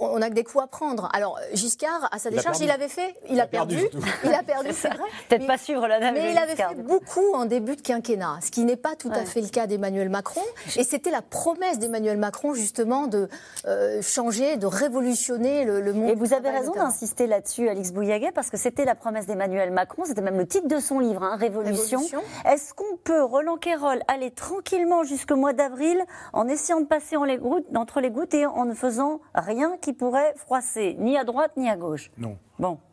[0.00, 1.08] on a que des coups à prendre.
[1.12, 3.78] Alors Giscard, à sa décharge, il avait fait, il, a perdu,
[4.24, 5.08] il a perdu, c'est vrai.
[5.28, 8.64] Peut-être pas suivre la Mais il avait fait beaucoup en début de quinquennat, ce qui
[8.64, 10.42] n'est pas tout à fait le cas d'Emmanuel Macron.
[10.76, 13.28] Et c'était la promesse d'Emmanuel Macron, justement, de
[13.66, 16.10] euh, changer, de révolutionner le, le monde.
[16.10, 16.88] Et vous avez travail, raison notamment.
[16.88, 20.68] d'insister là-dessus, Alix Bouillaguet, parce que c'était la promesse d'Emmanuel Macron, c'était même le titre
[20.68, 21.98] de son livre, hein, Révolution.
[22.00, 22.20] Révolution.
[22.44, 27.24] Est-ce qu'on peut, Roland Quérol, aller tranquillement jusqu'au mois d'avril en essayant de passer en
[27.24, 31.24] les gouttes- entre les gouttes et en ne faisant rien qui pourrait froisser, ni à
[31.24, 32.10] droite ni à gauche?
[32.18, 32.36] Non.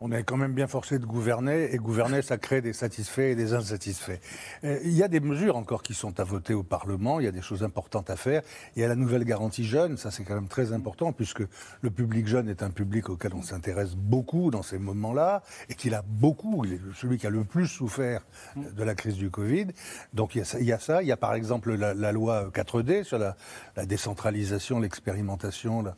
[0.00, 3.34] On est quand même bien forcé de gouverner, et gouverner, ça crée des satisfaits et
[3.36, 4.18] des insatisfaits.
[4.64, 7.28] Euh, il y a des mesures encore qui sont à voter au Parlement, il y
[7.28, 8.42] a des choses importantes à faire.
[8.74, 11.44] Il y a la nouvelle garantie jeune, ça c'est quand même très important, puisque
[11.80, 15.94] le public jeune est un public auquel on s'intéresse beaucoup dans ces moments-là, et qu'il
[15.94, 16.64] a beaucoup,
[16.96, 19.68] celui qui a le plus souffert de la crise du Covid.
[20.12, 23.18] Donc il y a ça, il y a, par exemple la, la loi 4D sur
[23.18, 23.36] la,
[23.76, 25.94] la décentralisation, l'expérimentation, la-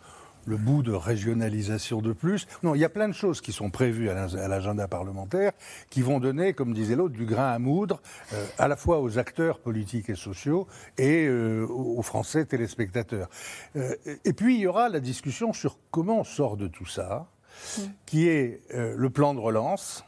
[0.47, 2.47] le bout de régionalisation de plus.
[2.63, 5.53] Non, il y a plein de choses qui sont prévues à l'ag- à l'agenda parlementaire
[5.91, 8.01] qui vont donner, comme disait l'autre, du grain à moudre
[8.33, 10.67] euh, à la fois aux acteurs politiques et sociaux
[10.99, 13.29] et euh, aux Français téléspectateurs.
[13.77, 17.27] Euh, et puis il y aura la discussion sur comment on sort de tout ça,
[18.07, 20.05] qui est le plan de relance,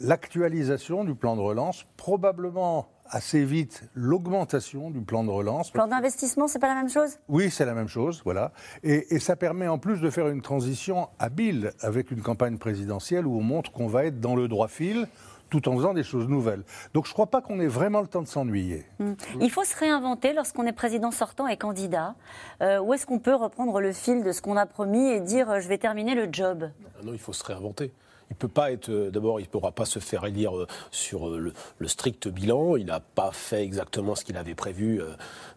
[0.00, 5.70] l'actualisation du plan de relance, probablement assez vite l'augmentation du plan de relance.
[5.70, 7.18] Plan d'investissement, c'est pas la même chose?
[7.28, 8.52] Oui, c'est la même chose, voilà.
[8.82, 13.26] Et, et ça permet en plus de faire une transition habile avec une campagne présidentielle
[13.26, 15.08] où on montre qu'on va être dans le droit fil
[15.50, 16.62] tout en faisant des choses nouvelles.
[16.94, 18.86] Donc je ne crois pas qu'on ait vraiment le temps de s'ennuyer.
[19.00, 19.14] Hmm.
[19.40, 22.14] Il faut se réinventer lorsqu'on est président sortant et candidat.
[22.62, 25.50] Euh, où est-ce qu'on peut reprendre le fil de ce qu'on a promis et dire
[25.50, 26.70] euh, je vais terminer le job?
[26.96, 27.92] Ah Non, il faut se réinventer.
[28.30, 28.88] Il peut pas être.
[28.88, 32.28] euh, D'abord, il ne pourra pas se faire élire euh, sur euh, le, le strict
[32.28, 32.76] bilan.
[32.76, 35.02] Il n'a pas fait exactement ce qu'il avait prévu.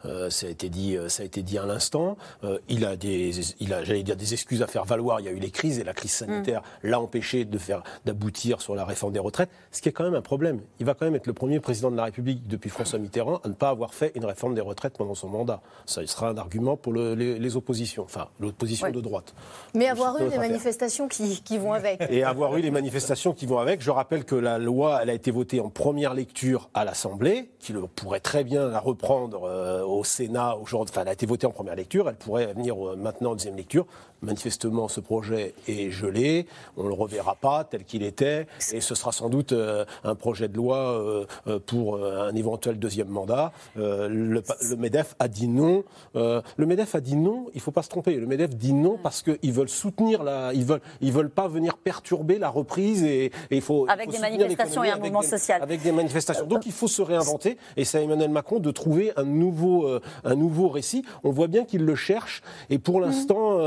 [0.05, 0.97] euh, ça a été dit.
[1.07, 2.17] Ça a été dit à l'instant.
[2.43, 3.39] Euh, Il a des.
[3.62, 5.19] Il a, j'allais dire, des excuses à faire valoir.
[5.19, 8.59] Il y a eu les crises et la crise sanitaire l'a empêché de faire d'aboutir
[8.62, 9.49] sur la réforme des retraites.
[9.71, 10.59] Ce qui est quand même un problème.
[10.79, 13.47] Il va quand même être le premier président de la République depuis François Mitterrand à
[13.49, 15.62] ne pas avoir fait une réforme des retraites pendant son mandat.
[15.86, 18.03] Ça sera un argument pour le- les, les oppositions.
[18.03, 18.91] Enfin, l'opposition Ouais.
[18.91, 19.33] de droite.
[19.75, 20.39] Mais avoir eu des affaire.
[20.41, 22.01] manifestations qui, qui vont avec.
[22.09, 23.82] et avoir eu les manifestations qui vont avec.
[23.82, 27.73] Je rappelle que la loi, elle a été votée en première lecture à l'Assemblée, qui
[27.95, 30.91] pourrait très bien la reprendre euh, au Sénat aujourd'hui.
[30.91, 33.56] Enfin, elle a été votée en première lecture, elle pourrait venir euh, maintenant en deuxième
[33.56, 33.86] lecture.
[34.23, 38.95] Manifestement, ce projet est gelé, on ne le reverra pas tel qu'il était, et ce
[38.95, 43.51] sera sans doute euh, un projet de loi euh, euh, pour un éventuel deuxième mandat.
[43.77, 44.41] Euh, le,
[44.77, 45.83] MEDEF a dit non.
[46.15, 48.15] Le MEDEF a dit non, il ne faut pas se tromper.
[48.15, 50.53] Le MEDEF dit non parce qu'ils veulent soutenir la.
[50.53, 53.86] Ils veulent, ils veulent pas venir perturber la reprise et, et il faut.
[53.89, 55.62] Avec il faut des manifestations et un mouvement des- social.
[55.62, 56.45] Avec des manifestations.
[56.45, 59.88] Donc il faut se réinventer et c'est à Emmanuel Macron de trouver un nouveau,
[60.23, 61.03] un nouveau récit.
[61.23, 63.05] On voit bien qu'il le cherche et pour Mhm.
[63.05, 63.59] l'instant,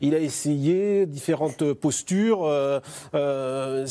[0.00, 2.80] il a essayé différentes postures euh,
[3.14, 3.86] euh,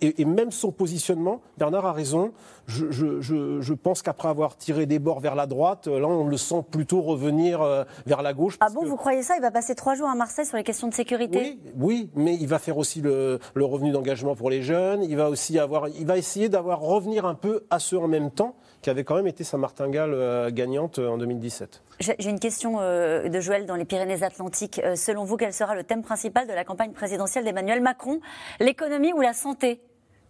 [0.00, 1.40] et, et même son positionnement.
[1.58, 2.32] Bernard a raison.
[2.66, 6.26] Je, je- je- je pense qu'après avoir tiré des bords vers la droite, là on
[6.26, 8.56] le sent plutôt revenir euh, vers la gauche.
[8.60, 9.36] Ah bon, vous croyez ça?
[9.36, 11.38] Il va passer trois jours à Marseille sur les questions de sécurité?
[11.38, 15.04] Oui, oui, mais il va faire aussi le, le revenu d'engagement pour les jeunes.
[15.04, 18.30] Il va aussi avoir, il va essayer d'avoir revenir un peu à ceux en même
[18.32, 21.82] temps qui avait quand même été sa martingale euh, gagnante euh, en 2017.
[21.98, 24.80] J'ai j'ai une question euh, de Joël dans les Pyrénées-Atlantiques.
[24.84, 28.20] Euh, selon vous, quel sera le thème principal de la campagne présidentielle d'Emmanuel Macron?
[28.60, 29.80] L'économie ou la santé?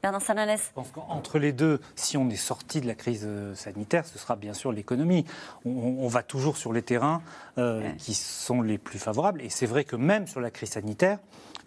[0.03, 4.07] Bernard Sananès Je pense qu'entre les deux, si on est sorti de la crise sanitaire,
[4.07, 5.27] ce sera bien sûr l'économie.
[5.67, 7.21] On, on va toujours sur les terrains
[7.59, 9.43] euh, qui sont les plus favorables.
[9.43, 11.19] Et c'est vrai que même sur la crise sanitaire,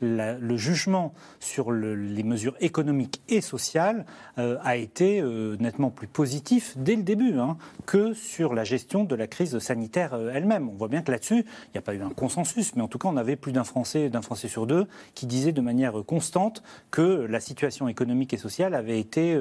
[0.02, 4.06] le jugement sur le- les mesures économiques et sociales
[4.38, 9.04] euh, a été euh, nettement plus positif dès le début hein, que sur la gestion
[9.04, 10.70] de la crise sanitaire euh, elle-même.
[10.70, 12.98] On voit bien que là-dessus, il n'y a pas eu un consensus, mais en tout
[12.98, 16.64] cas, on avait plus d'un Français, d'un Français sur deux qui disait de manière constante
[16.92, 19.38] que la situation économique et sociale avait été,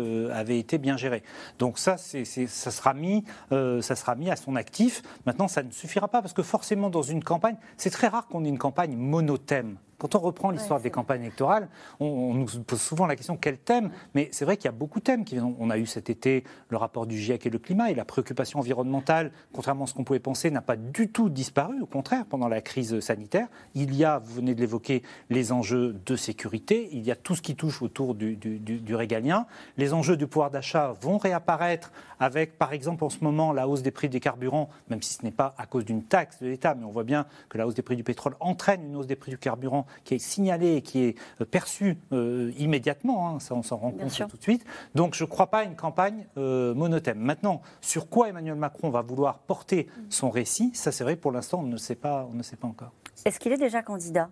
[0.78, 1.22] bien gérée.
[1.58, 5.02] Donc ça, ça, sera mis, ça sera mis à son actif.
[5.26, 8.44] Maintenant, ça ne suffira pas parce que forcément, dans une campagne, c'est très rare qu'on
[8.44, 9.76] ait une campagne monothème.
[9.98, 13.58] Quand on reprend l'histoire des campagnes électorales, on, on nous pose souvent la question quel
[13.58, 13.90] thème?
[14.14, 15.24] Mais c'est vrai qu'il y a beaucoup de thèmes.
[15.24, 18.04] Qui, on a eu cet été le rapport du GIEC et le climat, et la
[18.04, 21.80] préoccupation environnementale, contrairement à ce qu'on pouvait penser, n'a pas du tout disparu.
[21.82, 25.96] Au contraire, pendant la crise sanitaire, il y a, vous venez de l'évoquer, les enjeux
[26.06, 29.46] de sécurité, il y a tout ce qui touche autour du, du- du- du régalien.
[29.76, 33.82] Les enjeux du pouvoir d'achat vont réapparaître avec, par exemple, en ce moment, la hausse
[33.82, 36.74] des prix des carburants, même si ce n'est pas à cause d'une taxe de l'État,
[36.74, 39.16] mais on voit bien que la hausse des prix du pétrole entraîne une hausse des
[39.16, 43.28] prix du carburant qui est signalée et qui est euh, perçue euh, immédiatement.
[43.28, 44.28] hein, ça, on s'en rend Bien compte sûr.
[44.28, 44.64] tout de suite.
[44.94, 47.18] Donc, je ne crois pas à une campagne euh, monothème.
[47.18, 51.60] Maintenant, sur quoi Emmanuel Macron va vouloir porter son récit, ça, c'est vrai, pour l'instant,
[51.60, 52.92] on ne sait pas, on ne sait pas encore.
[53.24, 54.30] Est-ce qu'il est déjà candidat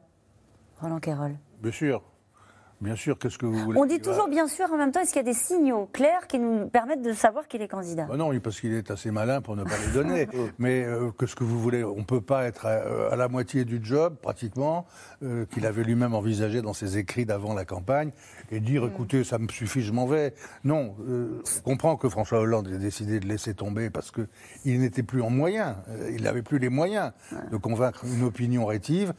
[0.81, 1.37] Roland Quérol?
[1.62, 2.03] Bien sûr.
[2.81, 5.12] Bien sûr, qu'est-ce que vous voulez On dit toujours bien sûr en même temps, est-ce
[5.12, 8.05] qu'il y a des signaux clairs qui nous permettent de savoir qu'il est candidat?
[8.05, 10.29] Bah non, parce qu'il est assez malin pour ne pas les donner.
[10.59, 13.29] Mais euh, que ce que vous voulez, on ne peut pas être à, à la
[13.29, 14.87] moitié du job, pratiquement,
[15.23, 18.11] euh, qu'il avait lui-même envisagé dans ses écrits d'avant la campagne,
[18.51, 20.35] et dire écoutez, ça me suffit, je m'en vais.
[20.65, 25.03] Non, euh, on comprend que François Hollande ait décidé de laisser tomber parce qu'il n'était
[25.03, 27.12] plus en moyens, euh, il n'avait plus les moyens
[27.51, 29.15] de convaincre une opinion rétive.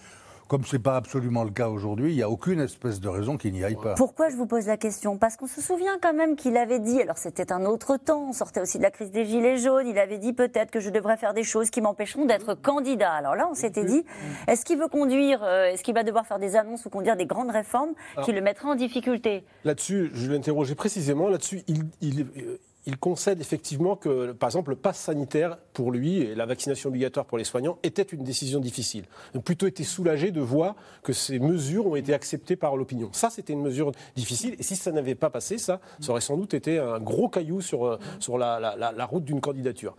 [0.47, 3.35] Comme ce n'est pas absolument le cas aujourd'hui, il n'y a aucune espèce de raison
[3.35, 3.95] qu'il n'y aille pas.
[3.95, 5.17] Pourquoi je vous pose la question?
[5.17, 8.33] Parce qu'on se souvient quand même qu'il avait dit, alors c'était un autre temps, on
[8.33, 11.17] sortait aussi de la crise des Gilets jaunes, il avait dit peut-être que je devrais
[11.17, 13.11] faire des choses qui m'empêcheront d'être candidat.
[13.11, 14.05] Alors là, on s'était dit,
[14.47, 17.25] est-ce qu'il veut conduire, euh, est-ce qu'il va devoir faire des annonces ou conduire des
[17.25, 17.91] grandes réformes
[18.23, 19.43] qui le mettraient en difficulté?
[19.65, 21.27] Là-dessus, je l'ai interrogé précisément.
[21.27, 22.57] Là-dessus, il, il- euh,
[22.87, 27.25] il concède effectivement que, par exemple, le pass sanitaire pour lui et la vaccination obligatoire
[27.25, 29.03] pour les soignants était une décision difficile.
[29.33, 33.09] Il a plutôt été soulagé de voir que ces mesures ont été acceptées par l'opinion.
[33.11, 34.55] Ça, c'était une mesure difficile.
[34.57, 37.61] Et si ça n'avait pas passé, ça, ça aurait sans doute été un gros caillou
[37.61, 39.95] sur, euh, sur la, la- la- la route d'une candidature.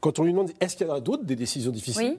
[0.00, 2.16] Quand on lui demande est-ce qu'il y en a d'autres des décisions difficiles?
[2.16, 2.18] Oui.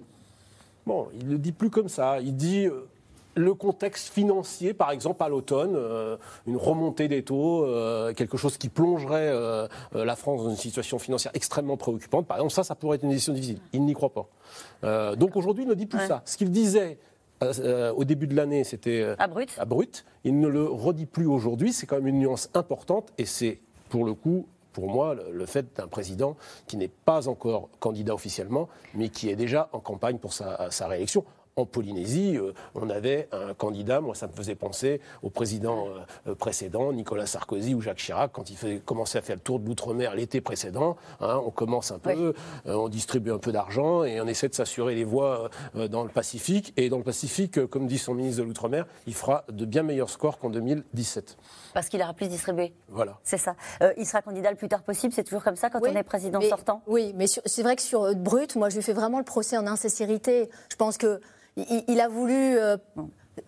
[0.86, 2.20] Bon, il ne le dit plus comme ça.
[2.22, 2.86] Il dit euh,
[3.36, 8.58] le contexte financier, par exemple, à l'automne, euh, une remontée des taux, euh, quelque chose
[8.58, 12.76] qui plongerait euh, la France dans une situation financière extrêmement préoccupante, par exemple, ça, ça
[12.76, 13.60] pourrait être une décision difficile.
[13.74, 15.16] Il n'y croit pas.
[15.16, 16.08] Donc aujourd'hui, il ne dit plus Ouais.
[16.08, 16.22] ça.
[16.26, 16.98] Ce qu'il disait
[17.42, 19.54] au début de l'année, c'était euh, À brut.
[19.60, 20.06] à brut.
[20.24, 21.74] Il ne le redit plus aujourd'hui.
[21.74, 25.46] C'est quand même une nuance importante et c'est, pour le coup, pour moi, le, le
[25.46, 26.36] fait d'un président
[26.68, 30.88] qui n'est pas encore candidat officiellement, mais qui est déjà en campagne pour sa, sa
[30.88, 31.26] réélection.
[31.56, 36.32] En Polynésie, euh, on avait un candidat, moi ça me faisait penser au président euh,
[36.32, 39.60] euh, précédent, Nicolas Sarkozy ou Jacques Chirac, quand il faisait, commençait à faire le tour
[39.60, 40.98] de l'outre-mer l'été précédent.
[41.22, 42.34] hein, on commence un peu,
[42.66, 46.74] on distribue un peu d'argent et on essaie de s'assurer les voies dans le Pacifique.
[46.76, 50.10] Et dans le Pacifique, comme dit son ministre de l'Outre-mer, il fera de bien meilleurs
[50.10, 51.38] scores qu'en 2017.
[51.74, 52.74] Parce qu'il aura plus distribué.
[52.90, 53.18] Voilà.
[53.24, 53.56] C'est ça.
[53.82, 55.14] Euh, il sera candidat le plus tard possible.
[55.14, 56.82] C'est toujours comme ça quand Oui, on est président mais- sortant.
[56.88, 59.26] Oui, mais sur- c'est vrai que sur euh, Brut, moi, je lui fais vraiment le
[59.26, 60.50] procès en insincérité.
[60.72, 61.20] Je pense que
[61.56, 62.78] il, il a voulu euh,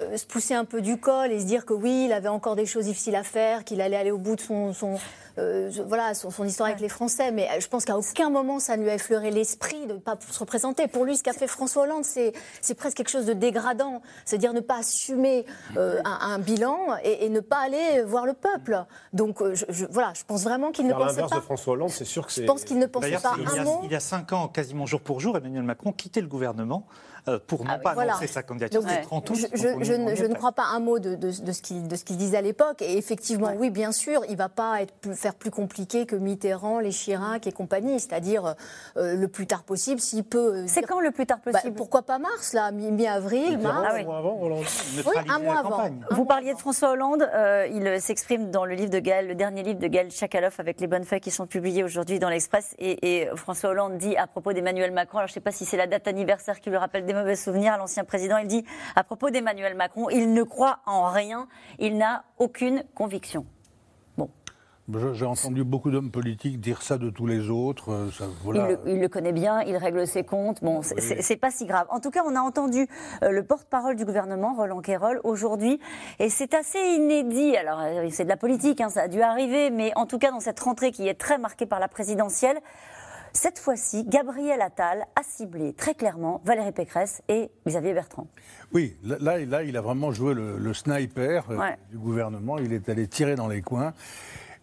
[0.01, 2.55] euh, se pousser un peu du col et se dire que oui, il avait encore
[2.55, 4.97] des choses difficiles à faire, qu'il allait aller au bout de son, son,
[5.37, 7.31] euh, voilà, son, son histoire avec les Français.
[7.31, 9.99] Mais euh, je pense qu'à aucun moment, ça ne lui a effleuré l'esprit de ne
[9.99, 10.87] pas se représenter.
[10.87, 14.01] Pour lui, ce qu'a fait François Hollande, c'est c'est presque quelque chose de dégradant.
[14.25, 15.45] C'est-à-dire ne pas assumer
[15.77, 18.83] euh, un, un bilan et, et ne pas aller voir le peuple.
[19.13, 21.35] Donc, je, je- voilà, je pense vraiment qu'il ne pensait l'inverse pas.
[21.37, 22.41] de François Hollande, c'est sûr que c'est.
[22.41, 23.79] Je pense qu'il ne pensait pas il, y un a, mot.
[23.83, 26.85] il y a cinq ans, quasiment jour pour jour, Emmanuel Macron quittait le gouvernement
[27.47, 28.11] pour non Ah pas Voilà.
[28.13, 28.81] annoncer sa candidature.
[28.81, 31.31] Donc, C'était 30 août, je, je- ne, je ne crois pas un mot de, de-
[31.41, 32.83] de ce qu'il de ce qu'il disait à l'époque.
[32.83, 36.15] Et effectivement, oui, bien sûr, il ne va pas être plus- faire plus compliqué que
[36.15, 37.99] Mitterrand, les Chirac et compagnie.
[37.99, 38.53] C'est-à-dire
[38.95, 40.53] euh, le plus tard possible, s'il peut.
[40.57, 41.75] euh, C'est dire- quand le plus tard Bah, possible?
[41.75, 44.03] pourquoi pas mars, là, mi- mi-avril, mars Ah oui.
[44.05, 44.65] mois avant, Hollande.
[44.95, 45.69] Neutraliser un mois avant.
[45.71, 46.05] campagne.
[46.11, 47.27] Vous parliez de François Hollande.
[47.33, 50.59] euh, il euh, s'exprime dans le livre de Gaël, le dernier livre de Gaël Chakaloff
[50.59, 52.75] avec les bonnes feuilles qui sont publiées aujourd'hui dans l'Express.
[52.77, 55.65] Et, et François Hollande dit à propos d'Emmanuel Macron, alors je ne sais pas si
[55.65, 58.63] c'est la date anniversaire qui lui rappelle des mauvais souvenirs à l'ancien président, il dit
[58.95, 61.47] à propos d'Emmanuel Macron, il ne croit en rien,
[61.79, 63.45] il n'a aucune conviction.
[65.13, 67.91] J'ai entendu beaucoup d'hommes politiques dire ça de tous les autres.
[67.91, 68.69] euh, ça, voilà.
[68.69, 70.63] Il, le, il le connaît bien, il règle ses comptes.
[70.63, 71.87] Bon, c'est- c'est pas si grave.
[71.89, 72.87] En tout cas, on a entendu
[73.23, 75.79] euh, le porte-parole du gouvernement, Roland Quérol, aujourd'hui,
[76.19, 77.57] et c'est assez inédit.
[77.57, 80.29] Alors, euh, c'est de la politique, hein, ça a dû arriver, mais en tout cas,
[80.29, 82.59] dans cette rentrée qui est très marquée par la présidentielle,
[83.33, 88.27] cette fois-ci, Gabriel Attal a ciblé très clairement Valérie Pécresse et Xavier Bertrand.
[88.71, 91.75] Oui, là, là, il a vraiment joué le, le sniper Ouais.
[91.91, 92.59] du gouvernement.
[92.59, 93.93] Il est allé tirer dans les coins.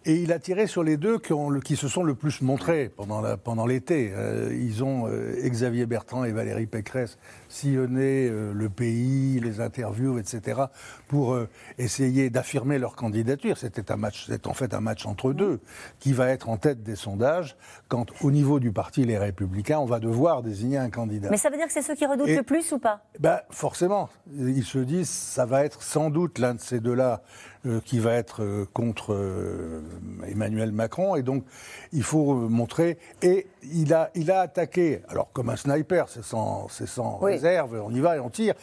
[0.04, 4.12] Et il a tiré sur les deux qui, se sont le plus montrés pendant l'été.
[4.14, 7.18] Euh, ils ont, euh, Xavier Bertrand et Valérie Pécresse,
[7.52, 10.62] sillonné euh, le pays, les interviews, etc.,
[11.08, 13.58] pour euh, essayer d'affirmer leur candidature.
[13.58, 15.60] C'était un match, c'est en fait un match entre deux,
[15.98, 17.56] qui va être en tête des sondages,
[17.88, 21.28] quand au niveau du parti Les Républicains, on va devoir désigner un candidat.
[21.30, 23.02] Mais ça veut dire que c'est ceux qui redoutent Et- le plus ou pas?
[23.20, 27.22] Ben, forcément, ils se disent ça va être sans doute l'un de ces deux-là
[27.66, 29.82] euh, qui va être euh, contre euh,
[30.26, 31.44] Emmanuel Macron et donc
[31.92, 36.68] il faut montrer et il a il a attaqué alors comme un sniper c'est sans
[36.68, 37.32] c'est sans Oui.
[37.32, 38.54] réserve on y va et on tire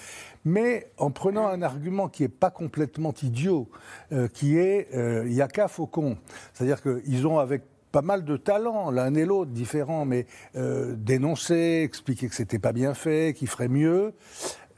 [0.46, 3.70] mais en prenant un argument qui est pas complètement idiot
[4.12, 6.18] euh, qui est euh, il y a qu'à Faucon
[6.54, 11.82] c'est-à-dire qu'ils ont avec pas mal de talents, l'un et l'autre, différents, mais euh, dénoncer,
[11.84, 14.14] expliquer que c'était pas bien fait, qu'il ferait mieux.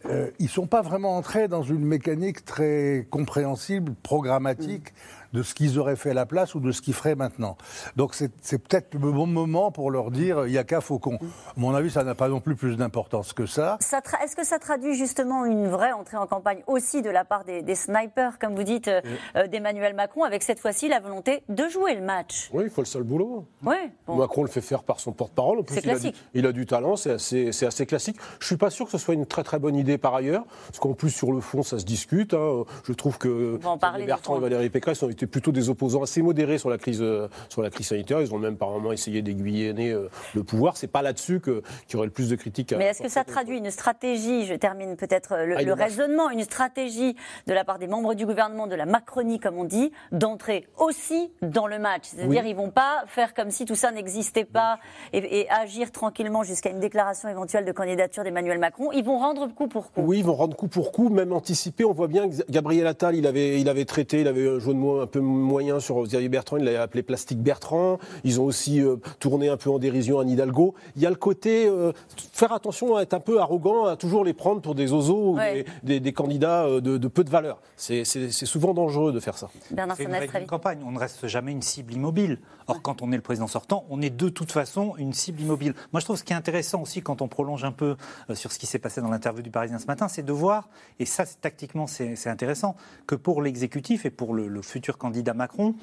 [0.06, 4.94] Euh, ils sont pas vraiment entrés dans une mécanique très compréhensible, programmatique
[5.34, 7.58] de ce qu'ils auraient fait à la place ou de ce qu'ils feraient maintenant.
[7.96, 11.16] Donc c'est peut-être le bon moment pour leur dire il y a qu'à Faucon.
[11.22, 13.78] À mon avis, ça n'a pas non plus plus d'importance que ça.
[14.24, 17.62] Est-ce que ça traduit justement une vraie entrée en campagne aussi de la part des,
[17.62, 19.02] des snipers, comme vous dites, euh,
[19.36, 22.50] euh, d'Emmanuel Macron, avec cette fois-ci la volonté de jouer le match?
[22.54, 23.46] Oui, il faut le seul boulot.
[23.64, 23.76] Oui.
[24.08, 24.16] bon.
[24.16, 25.60] Macron le fait faire par son porte-parole.
[25.60, 26.24] En plus, C'est il a, du, classique.
[26.34, 28.18] il a du talent, c'est assez, classique.
[28.40, 30.80] Je suis pas sûr que ce soit une très très bonne idée par ailleurs, parce
[30.80, 32.34] qu'en plus sur le fond, ça se discute.
[32.34, 32.64] hein.
[32.86, 33.60] Je trouve que
[34.06, 34.40] Bertrand et.
[34.42, 37.70] Valérie Pécresse ont été plutôt des opposants assez modérés sur la crise euh, sur la
[37.70, 38.22] crise sanitaire.
[38.22, 40.78] Ils ont même par moments essayé d'aiguillonner euh, le pouvoir.
[40.78, 41.62] C'est pas là-dessus qu'il
[41.94, 42.74] y aurait le plus de critiques.
[42.74, 45.74] à- Mais est-ce que ça traduit une stratégie, je termine peut-être euh, le, Ah, le
[45.74, 47.16] raisonnement, une stratégie
[47.48, 51.32] de la part des membres du gouvernement, de la Macronie comme on dit, d'entrer aussi
[51.42, 52.04] dans le match?
[52.06, 52.50] C'est-à-dire Oui.
[52.50, 54.80] ils vont pas faire comme si tout ça n'existait pas
[55.14, 58.92] et, et agir tranquillement jusqu'à une déclaration éventuelle de candidature d'Emmanuel Macron.
[58.92, 60.02] Ils vont rendre coup pour coup.
[60.04, 61.86] Oui, ils vont rendre coup pour coup, même anticiper.
[61.86, 64.74] On voit bien que Gabriel Attal, il avait, il avait traité, il avait un jeu
[64.74, 68.00] de mots un peu moyen sur Xavier Bertrand, il l'a appelé Plastique Bertrand.
[68.24, 70.74] Ils ont aussi euh, tourné un peu en dérision à Hidalgo.
[70.96, 71.92] Il y a le côté euh,
[72.34, 75.62] faire attention à être un peu arrogant, à toujours les prendre pour des oiseaux Ouais.
[75.62, 77.62] ou des, des- des candidats euh, de, de peu de valeur.
[77.78, 79.50] C'est souvent dangereux de faire ça.
[79.70, 80.06] Bernard C'est
[80.40, 80.80] une campagne.
[80.86, 82.40] On ne reste jamais une cible immobile.
[82.68, 85.74] Or, quand on est le président sortant, on est de toute façon une cible immobile.
[85.92, 87.96] Moi, je trouve ce qui est intéressant aussi, quand on prolonge un peu
[88.34, 90.70] sur ce qui s'est passé dans l'interview du Parisien ce matin, c'est de voir,
[91.00, 92.76] et ça, tactiquement, c'est c'est intéressant,
[93.08, 95.74] que pour l'exécutif et pour le, le futur candidat Macron,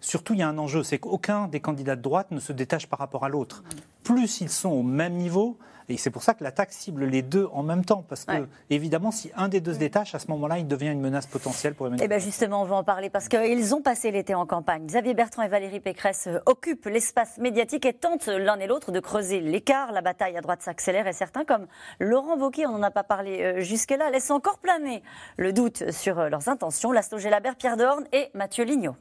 [0.00, 2.86] surtout, il y a un enjeu, c'est qu'aucun des candidats de droite ne se détache
[2.86, 3.64] par rapport à l'autre.
[4.04, 5.58] Plus ils sont au même niveau,
[5.88, 8.44] et c'est pour ça que l'attaque cible les deux en même temps, parce que, Ouais.
[8.70, 11.74] évidemment, si un des deux se détache, à ce moment-là, il devient une menace potentielle
[11.74, 14.46] pour Emmanuel Eh bien justement, on va en parler parce qu'ils ont passé l'été en
[14.46, 14.86] campagne.
[14.86, 19.00] Xavier Bertrand et Valérie Pécresse euh, occupent l'espace médiatique et tentent l'un et l'autre de
[19.00, 19.92] creuser l'écart.
[19.92, 21.66] La bataille à droite s'accélère et certains, comme
[22.00, 25.02] Laurent Wauquiez, on n'en a pas parlé euh, jusque-là, laissent encore planer
[25.36, 26.92] le doute sur euh, leurs intentions.
[26.92, 28.96] Laszlo Gelabert, Pierre Dorn et Mathieu Lignot.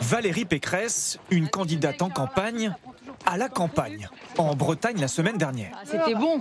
[0.00, 2.74] Valérie Pécresse, une candidate en campagne,
[3.26, 4.08] à la campagne,
[4.38, 5.72] en Bretagne la semaine dernière.
[5.74, 6.40] Ah, C'était bon.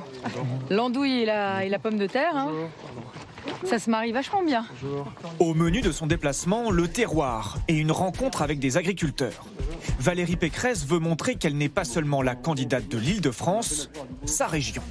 [0.69, 2.35] L'andouille et la, et la pomme de terre.
[2.35, 2.49] hein.
[3.65, 4.65] Ça se marie vachement bien.
[5.39, 9.45] Au menu de son déplacement, le terroir et une rencontre avec des agriculteurs.
[9.99, 13.89] Valérie Pécresse veut montrer qu'elle n'est pas seulement la candidate de l'Île-de-France,
[14.25, 14.81] sa région.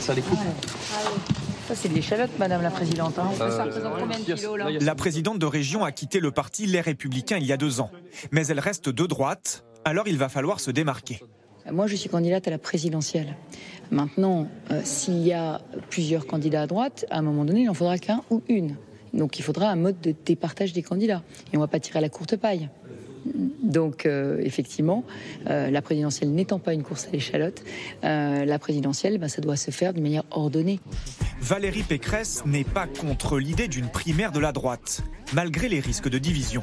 [0.00, 0.14] Ça.
[1.68, 3.18] Ça, c'est de l'échalote, Madame la Présidente.
[3.18, 3.28] hein.
[3.40, 6.66] Euh, ça représente combien de kilos, là La présidente de région a quitté le parti
[6.66, 7.90] Les Républicains il y a deux ans.
[8.30, 11.20] Mais elle reste de droite, alors il va falloir se démarquer.
[11.70, 13.34] Moi, je suis candidate à la présidentielle.
[13.90, 15.60] Maintenant, euh, s'il y a
[15.90, 18.76] plusieurs candidats à droite, à un moment donné, il n'en faudra qu'un ou une.
[19.14, 21.22] Donc il faudra un mode de départage des candidats.
[21.52, 22.68] Et on ne va pas tirer à la courte paille.
[23.62, 25.04] Donc euh, effectivement,
[25.48, 27.62] euh, la présidentielle n'étant pas une course à l'échalote,
[28.04, 30.80] euh, la présidentielle, ben, ça doit se faire d'une manière ordonnée.
[31.40, 35.02] Valérie Pécresse n'est pas contre l'idée d'une primaire de la droite,
[35.32, 36.62] malgré les risques de division.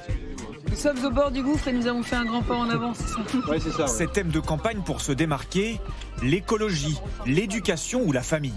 [0.69, 2.93] Nous sommes au bord du gouffre et nous avons fait un grand pas en avant,
[2.93, 3.87] c'est ça?
[3.87, 5.79] Ses thèmes de campagne pour se démarquer,
[6.23, 8.51] l'écologie, l'éducation ou la famille.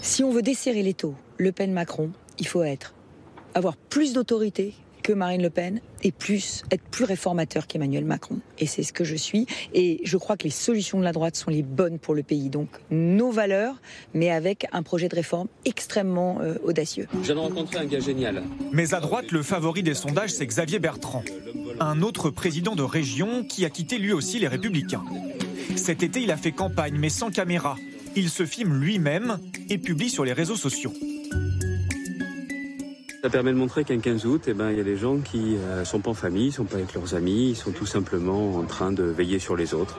[0.00, 2.94] Si on veut desserrer les taux, Le Pen-Macron, il faut être
[3.54, 4.74] avoir plus d'autorité
[5.10, 8.38] que Marine Le Pen et plus être plus réformateur qu'Emmanuel Macron.
[8.60, 9.46] Et c'est ce que je suis.
[9.74, 12.48] Et je crois que les solutions de la droite sont les bonnes pour le pays.
[12.48, 13.74] Donc nos valeurs,
[14.14, 17.08] mais avec un projet de réforme extrêmement euh, audacieux.
[17.26, 18.44] De rencontrer un gars génial.
[18.70, 21.24] Mais à droite, le favori des sondages, c'est Xavier Bertrand,
[21.80, 25.02] un autre président de région qui a quitté lui aussi les Républicains.
[25.74, 27.74] Cet été, il a fait campagne, mais sans caméra.
[28.14, 29.38] Il se filme lui-même
[29.70, 30.92] et publie sur les réseaux sociaux.
[33.22, 35.56] Ça permet de montrer qu'un 15 août, eh ben, il y a des gens qui
[35.78, 38.56] ne sont pas en famille, ils sont pas avec leurs amis, ils sont tout simplement
[38.56, 39.98] en train de veiller sur les autres.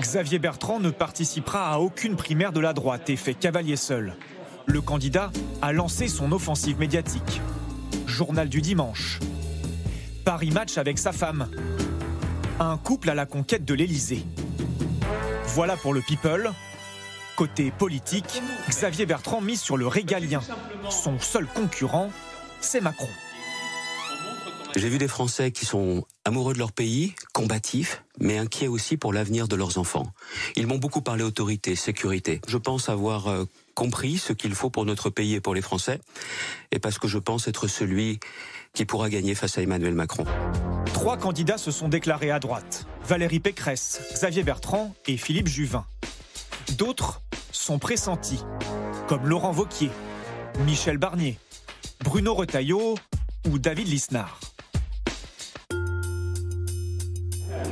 [0.00, 4.16] Xavier Bertrand ne participera à aucune primaire de la droite et fait cavalier seul.
[4.64, 7.42] Le candidat a lancé son offensive médiatique.
[8.06, 9.20] Journal du dimanche.
[10.24, 11.48] Paris Match avec sa femme.
[12.58, 14.24] Un couple à la conquête de l'Élysée.
[15.48, 16.52] Voilà pour le People.
[17.36, 20.40] Côté politique, Xavier Bertrand mise sur le régalien.
[20.88, 22.10] Son seul concurrent,
[22.66, 23.08] c'est Macron.
[24.74, 29.12] J'ai vu des Français qui sont amoureux de leur pays, combatifs, mais inquiets aussi pour
[29.12, 30.12] l'avenir de leurs enfants.
[30.56, 32.40] Ils m'ont beaucoup parlé autorité, sécurité.
[32.46, 33.44] Je pense avoir euh,
[33.74, 36.00] compris ce qu'il faut pour notre pays et pour les Français,
[36.72, 38.18] et parce que je pense être celui
[38.74, 40.24] qui pourra gagner face à Emmanuel Macron.
[40.92, 42.86] Trois candidats se sont déclarés à droite.
[43.04, 45.86] Valérie Pécresse, Xavier Bertrand et Philippe Juvin.
[46.76, 48.40] D'autres sont pressentis,
[49.06, 49.90] comme Laurent Vauquier,
[50.66, 51.38] Michel Barnier,
[52.04, 52.94] Bruno Retailleau
[53.48, 54.40] ou David Lisnard?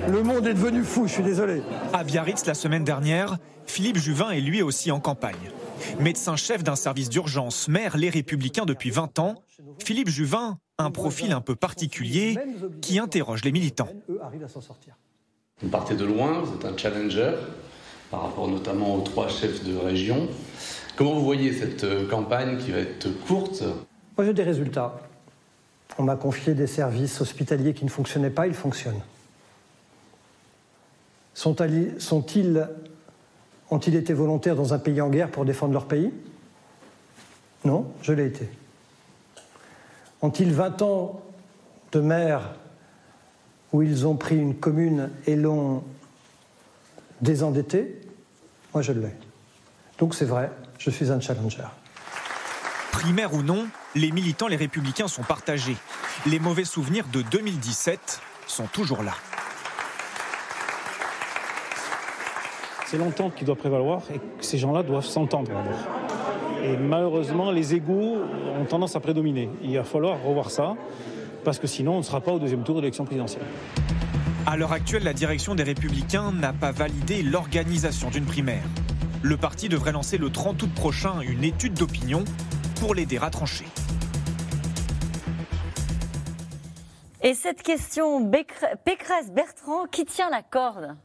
[0.09, 1.63] Le monde est devenu fou, je suis désolé.
[1.93, 5.51] À Biarritz, la semaine dernière, Philippe Juvin est lui aussi en campagne.
[5.99, 9.35] Médecin-chef d'un service d'urgence, maire Les Républicains depuis 20 ans,
[9.85, 12.39] Philippe Juvin, un profil un peu particulier
[12.83, 13.89] qui interroge les militants.
[14.11, 14.95] Eux arrivent à s'en sortir.
[15.63, 17.33] Vous partez de loin, vous êtes un challenger
[18.11, 20.29] par rapport notamment aux trois chefs de région.
[20.97, 23.65] Comment vous voyez cette euh, campagne qui va être courte?
[24.17, 25.01] Moi, j'ai des résultats.
[25.99, 29.03] On m'a confié des services hospitaliers qui ne fonctionnaient pas, ils fonctionnent.
[31.35, 32.69] Sont-ils,
[33.71, 36.13] ont-ils été volontaires dans un pays en guerre pour défendre leur pays?
[37.65, 38.49] Non, je l'ai été.
[40.23, 41.21] Ont-ils 20 ans
[41.93, 42.55] de maire
[43.73, 45.83] où ils ont pris une commune et l'ont
[47.21, 48.01] désendettée
[48.73, 49.15] Moi, je l'ai.
[49.99, 51.65] Donc c'est vrai, je suis un challenger.
[52.95, 53.67] Primaire ou non,
[53.97, 55.77] les militants Les Républicains sont partagés.
[56.27, 59.15] Les mauvais souvenirs de 2017 sont toujours là.
[62.87, 65.51] C'est l'entente qui doit prévaloir et que ces gens-là doivent s'entendre.
[66.63, 68.19] Et malheureusement, les égaux
[68.61, 69.51] ont tendance à prédominer.
[69.65, 70.77] Il va falloir revoir ça,
[71.43, 73.45] parce que sinon, on ne sera pas au deuxième tour de l'élection présidentielle.
[74.47, 78.63] À l'heure actuelle, la direction des Républicains n'a pas validé l'organisation d'une primaire.
[79.23, 82.23] Le parti devrait lancer le 30 août prochain une étude d'opinion
[82.81, 83.67] pour l'aider à trancher.
[87.23, 88.31] Et cette question,
[88.85, 90.97] Pécresse-Bertrand, qui tient la corde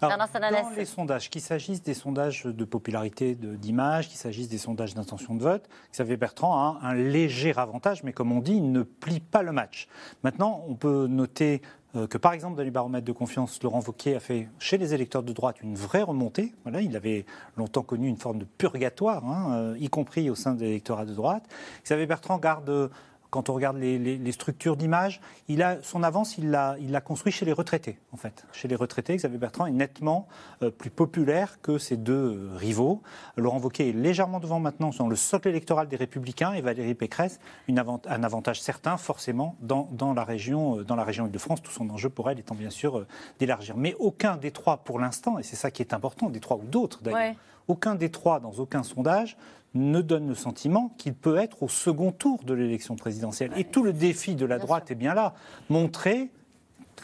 [0.00, 4.94] alors, dans les sondages, qu'il s'agisse des sondages de popularité d'image, qu'il s'agisse des sondages
[4.94, 8.82] d'intention de vote, Xavier Bertrand a un léger avantage, mais comme on dit, il ne
[8.82, 9.86] plie pas le match.
[10.24, 11.62] Maintenant, on peut noter
[12.08, 15.22] que par exemple dans les baromètres de confiance, Laurent Wauquiez a fait chez les électeurs
[15.22, 16.54] de droite une vraie remontée.
[16.62, 17.26] Voilà, il avait
[17.56, 21.14] longtemps connu une forme de purgatoire, hein, euh, y compris au sein de l'électorat de
[21.14, 21.44] droite.
[21.84, 22.90] Xavier Bertrand garde
[23.32, 27.32] quand on regarde les, structures d'image, il a son avance, il l'a, il l'a construit
[27.32, 28.44] chez les retraités, en fait.
[28.52, 30.28] Chez les retraités, Xavier Bertrand est nettement
[30.62, 33.02] euh, plus populaire que ses deux euh, rivaux.
[33.38, 37.40] Laurent Wauquiez est légèrement devant maintenant dans le socle électoral des Républicains et Valérie Pécresse
[37.68, 41.62] une un avantage certain, forcément, dans, dans la région, euh, dans la région Île-de-France.
[41.62, 43.06] Tout son enjeu pour elle étant bien sûr
[43.38, 43.78] d'élargir.
[43.78, 46.66] Mais aucun des trois, pour l'instant, et c'est ça qui est important, des trois ou
[46.66, 47.36] d'autres d'ailleurs.
[47.68, 49.36] Aucun des trois, dans aucun sondage,
[49.74, 53.52] ne donne le sentiment qu'il peut être au second tour de l'élection présidentielle.
[53.56, 55.34] Et tout le défi de la droite est bien là.
[55.70, 56.30] Montrer,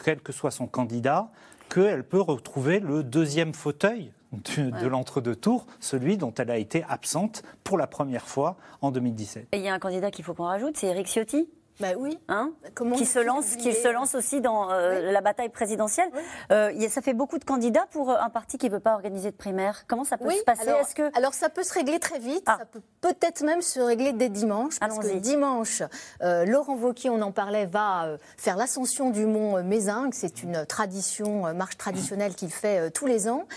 [0.03, 1.29] quel que soit son candidat,
[1.69, 7.43] qu'elle peut retrouver le deuxième fauteuil de, l'entre-deux tours, celui dont elle a été absente
[7.63, 9.47] pour la première fois en 2017.
[9.51, 11.49] Et il y a un candidat qu'il faut qu'on rajoute, c'est Eric Ciotti
[11.79, 12.19] bah oui.
[12.27, 12.51] Hein
[12.97, 16.09] qui se lance, qui se lance aussi dans euh, la bataille présidentielle.
[16.51, 19.31] Euh, ça fait beaucoup de candidats pour euh, un parti qui ne veut pas organiser
[19.31, 19.85] de primaire.
[19.87, 22.43] Comment ça peut se passer alors, Est-ce que alors ça peut se régler très vite.
[22.47, 22.57] Ah.
[22.59, 25.83] Ça peut peut-être même se régler dès dimanche, parce que dimanche,
[26.21, 30.13] Laurent Wauquiez, on en parlait, va faire l'ascension du mont Mézingue.
[30.13, 33.47] C'est une tradition, marche traditionnelle qu'il fait tous les ans.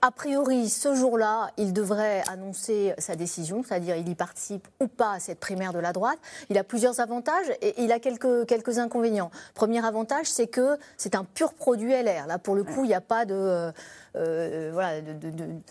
[0.00, 5.14] A priori, ce jour-là, il devrait annoncer sa décision, c'est-à-dire il y participe ou pas
[5.14, 6.18] à cette primaire de la droite.
[6.50, 9.32] Il a plusieurs avantages et il a quelques, quelques inconvénients.
[9.54, 12.28] Premier avantage, c'est que c'est un pur produit LR.
[12.28, 13.72] Là, pour le coup, il n'y a pas de
[14.18, 15.00] euh, voilà,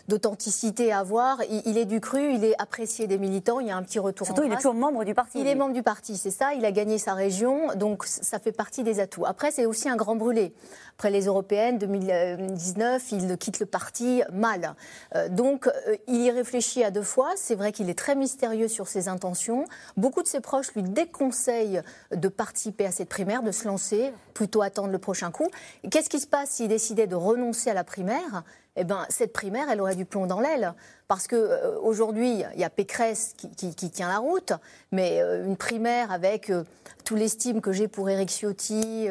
[0.08, 1.38] d'authenticité à avoir.
[1.66, 4.26] Il, est du cru, il est apprécié des militants, il y a un petit retour
[4.26, 5.40] Surtout, il est toujours membre du parti.
[5.40, 8.52] Il est membre du parti, c'est ça, il a gagné sa région, donc ça fait
[8.52, 9.26] partie des atouts.
[9.26, 10.54] Après, c'est aussi un grand brûlé.
[10.98, 14.74] Après les européennes 2019, il quitte le parti mal.
[15.14, 17.30] Euh, donc, euh, il y réfléchit à deux fois.
[17.36, 19.64] C'est vrai qu'il est très mystérieux sur ses intentions.
[19.96, 24.62] Beaucoup de ses proches lui déconseillent de participer à cette primaire, de se lancer, plutôt
[24.62, 25.48] attendre le prochain coup.
[25.88, 28.37] Qu'est-ce qui se passe s'il décidait de renoncer à la primaire?
[28.40, 28.44] 哈，
[28.78, 30.74] eh ben, cette primaire, elle aurait du plomb dans l'aile.
[31.08, 34.52] Parce qu'aujourd'hui, euh, il y a Pécresse qui, tient la route,
[34.92, 36.64] mais euh, une primaire avec euh,
[37.02, 39.08] tout l'estime que j'ai pour Éric Ciotti,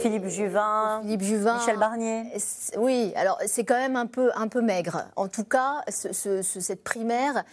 [0.00, 2.24] Philippe Juvin, Philippe Juvin, Michel Barnier.
[2.76, 5.04] Oui, alors c'est quand même un peu, un peu maigre.
[5.14, 7.44] En tout cas, cette primaire,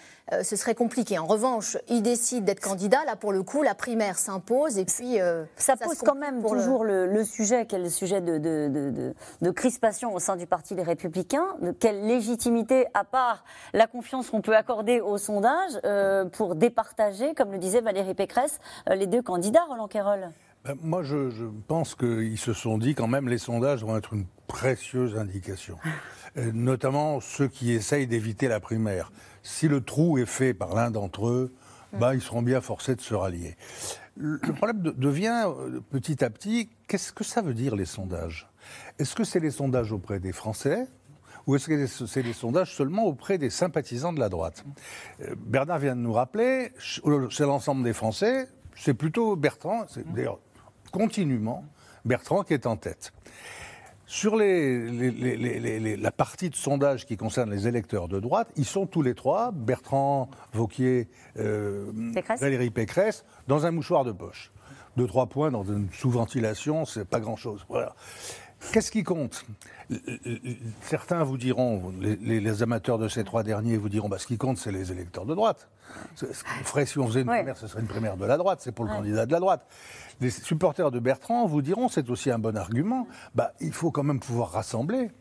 [0.41, 1.19] ce serait compliqué.
[1.19, 3.03] En revanche, il décide d'être candidat.
[3.05, 5.17] Là, pour le coup, la primaire s'impose et puis
[5.55, 7.23] ça, pose quand même toujours le...
[7.23, 11.12] sujet, quel sujet de, de, de, crispation au sein du Parti des Républicains.
[11.13, 13.43] De quelle légitimité, à part
[13.73, 18.59] la confiance qu'on peut accorder au sondage euh, pour départager, comme le disait Valérie Pécresse,
[18.89, 20.31] euh, les deux candidats, Roland Quérol?
[20.65, 24.25] Ben, Moi, je, pense qu'ils se sont dit quand même les sondages vont être une
[24.47, 25.77] précieuse indication.
[26.35, 29.11] Euh, notamment ceux qui essayent d'éviter la primaire.
[29.43, 31.53] Si le trou est fait par l'un d'entre eux,
[31.99, 33.55] bah, ils seront bien forcés de se rallier.
[34.17, 35.45] Le problème devient
[35.91, 38.49] petit à petit, qu'est-ce que ça veut dire les sondages?
[38.99, 40.87] Est-ce que c'est les sondages auprès des Français?
[41.47, 44.63] Ou est-ce que c'est des sondages seulement auprès des sympathisants de la droite?
[45.21, 50.39] Euh, Bernard vient de nous rappeler, c'est l'ensemble des Français, c'est plutôt Bertrand, c'est d'ailleurs
[50.91, 51.65] continuellement
[52.05, 53.13] Bertrand qui est en tête.
[54.05, 59.01] Sur les, la partie de sondage qui concerne les électeurs de droite, ils sont tous
[59.01, 61.07] les trois, Bertrand, Vauquier,
[61.39, 61.91] euh,
[62.39, 64.51] Valérie Pécresse, dans un mouchoir de poche.
[64.97, 67.65] Deux, trois points dans une sous-ventilation, c'est pas grand-chose.
[67.69, 67.95] Voilà.
[68.71, 69.45] Qu'est-ce qui compte?
[70.81, 74.57] Certains vous diront, les, amateurs de ces trois derniers vous diront, bah, ce qui compte,
[74.57, 75.67] c'est les électeurs de droite.
[76.15, 78.71] Ce ferait, si on faisait une primaire, ce serait une primaire de la droite, c'est
[78.71, 79.67] pour le candidat de la droite.
[80.21, 84.03] Les supporters de Bertrand vous diront, c'est aussi un bon argument, bah, il faut quand
[84.03, 85.11] même pouvoir rassembler,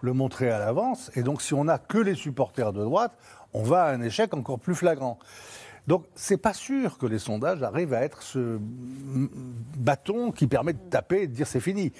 [0.00, 3.12] le montrer à l'avance, et donc si on n'a que les supporters de droite,
[3.52, 5.18] on va à un échec encore plus flagrant.
[5.88, 10.78] Donc, c'est pas sûr que les sondages arrivent à être ce bâton qui permet de
[10.78, 11.92] taper et de dire c'est fini.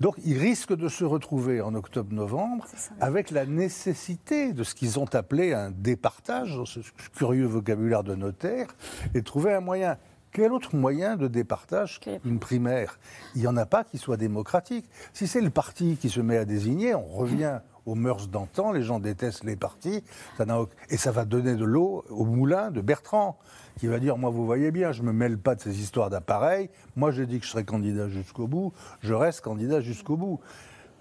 [0.00, 2.64] Donc ils risquent de se retrouver en octobre-novembre
[3.00, 6.80] avec la nécessité de ce qu'ils ont appelé un départage, ce
[7.16, 8.68] curieux vocabulaire de notaire,
[9.14, 9.98] et trouver un moyen.
[10.38, 13.00] Quel autre moyen de départage qu'une primaire?
[13.34, 14.88] Il n'y en a pas qui soit démocratique.
[15.12, 18.84] Si c'est le parti qui se met à désigner, on revient aux mœurs d'antan, les
[18.84, 20.04] gens détestent les partis,
[20.36, 20.44] ça
[20.90, 23.36] et ça va donner de l'eau au moulin de Bertrand,
[23.80, 26.08] qui va dire, moi vous voyez bien, je ne me mêle pas de ces histoires
[26.08, 30.38] d'appareils, moi j'ai dit que je serais candidat jusqu'au bout, je reste candidat jusqu'au bout.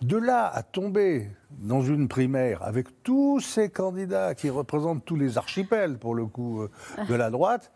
[0.02, 5.38] De là à tomber dans une primaire avec tous ces candidats qui représentent tous les
[5.38, 6.70] archipels, pour le coup, euh,
[7.10, 7.72] de la droite,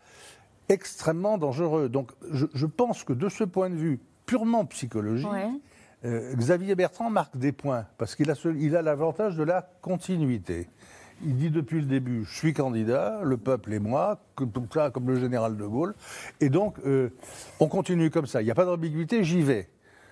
[0.68, 1.88] extrêmement dangereux.
[1.88, 5.48] Donc je, je pense que de ce point de vue purement psychologique, Ouais.
[6.04, 9.62] euh, Xavier Bertrand marque des points parce qu'il a, ce- il a l'avantage de la
[9.82, 10.68] continuité.
[11.24, 15.06] Il dit depuis le début, je suis candidat, le peuple et moi, comme, ça, comme
[15.08, 15.94] le général de Gaulle.
[16.40, 17.10] Et donc, euh,
[17.60, 18.42] on continue comme ça.
[18.42, 19.68] Il n'y a pas d'ambiguïté, j'y vais.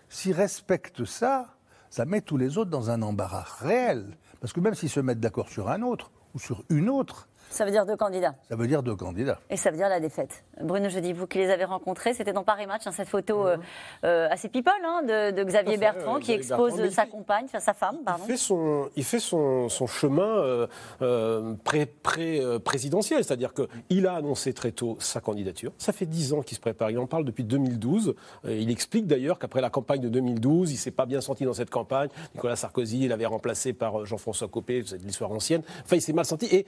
[0.09, 1.57] S'ils respectent ça,
[1.89, 4.17] ça met tous les autres dans un embarras réel.
[4.41, 7.65] Parce que même s'ils se mettent d'accord sur un autre ou sur une autre, Ça
[7.65, 8.35] veut dire deux candidats.
[8.49, 9.39] ça veut dire deux candidats.
[9.51, 10.45] Et ça veut dire la défaite.
[10.63, 13.47] Bruno, je dis, vous qui les avez rencontrés, c'était dans Paris Match, hein, cette photo
[13.47, 13.57] euh,
[14.05, 17.05] euh, assez people hein, de, de Xavier fait, Bertrand euh, qui Xavier expose Bertrand, sa
[17.05, 18.23] il- compagne, enfin sa femme, pardon.
[18.27, 20.67] Il fait son, il fait son, son chemin euh,
[21.03, 25.73] euh, pré, pré- euh, présidentiel, c'est-à-dire qu'il a annoncé très tôt sa candidature.
[25.79, 26.91] Ça fait dix ans qu'il se prépare.
[26.91, 28.15] Il en parle depuis 2012.
[28.45, 31.55] Euh, il explique d'ailleurs qu'après la campagne de 2012, il s'est pas bien senti dans
[31.55, 32.11] cette campagne.
[32.35, 35.63] Nicolas Sarkozy l'avait remplacé par Jean-François Copé, c'est de l'histoire ancienne.
[35.85, 36.67] Enfin, il s'est mal senti et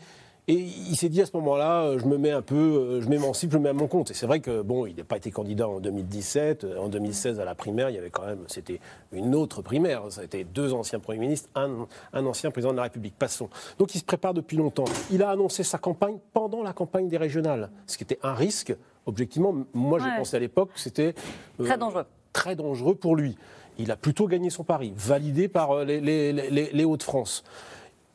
[0.49, 3.09] et il s'est dit à ce moment-là, euh, je me mets un peu, euh, je
[3.09, 4.11] m'émancipe, je me mets à mon compte.
[4.11, 7.38] Et c'est vrai que bon, il n'a pas été candidat en 2017, euh, en 2016
[7.38, 8.80] à la primaire, il y avait quand même, c'était
[9.12, 10.03] une autre primaire.
[10.11, 13.14] Ça a été deux anciens premiers ministres, un, un ancien président de la République.
[13.16, 13.49] Passons.
[13.78, 14.84] Donc il se prépare depuis longtemps.
[15.12, 18.74] Il a annoncé sa campagne pendant la campagne des régionales, ce qui était un risque.
[19.07, 20.16] Objectivement, moi je Ouais.
[20.16, 21.14] pensais à l'époque que c'était
[21.61, 22.05] euh, Très dangereux.
[22.32, 23.36] très dangereux pour lui.
[23.78, 27.43] Il a plutôt gagné son pari, validé par les, les- les- les Hauts-de-France.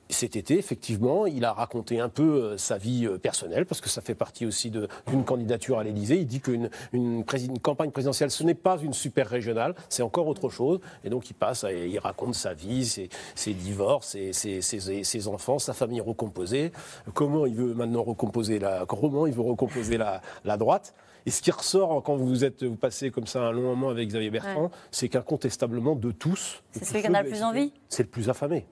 [0.09, 3.89] Cet été, effectivement, il a raconté un peu euh, sa vie euh, personnelle, parce que
[3.89, 6.17] ça fait partie aussi d'une candidature à l'Élysée.
[6.17, 10.03] Il dit qu'une une, prési- une campagne présidentielle, ce n'est pas une super régionale, c'est
[10.03, 10.79] encore autre chose.
[11.03, 15.59] Et donc, il passe, à- il raconte sa vie, ses, ses divorces, ses, ses- enfants,
[15.59, 16.71] sa famille recomposée,
[17.13, 20.93] comment il veut maintenant recomposer la, comment il veut recomposer la, la droite.
[21.25, 24.07] Et ce qui ressort quand vous êtes, vous passez comme ça un long moment avec
[24.07, 24.69] Xavier Bertrand, Ouais.
[24.91, 27.37] c'est qu'incontestablement de tous, C'est de celui tous qui en a ceux le que plus
[27.39, 28.65] vous avez envie cités, C'est le plus affamé.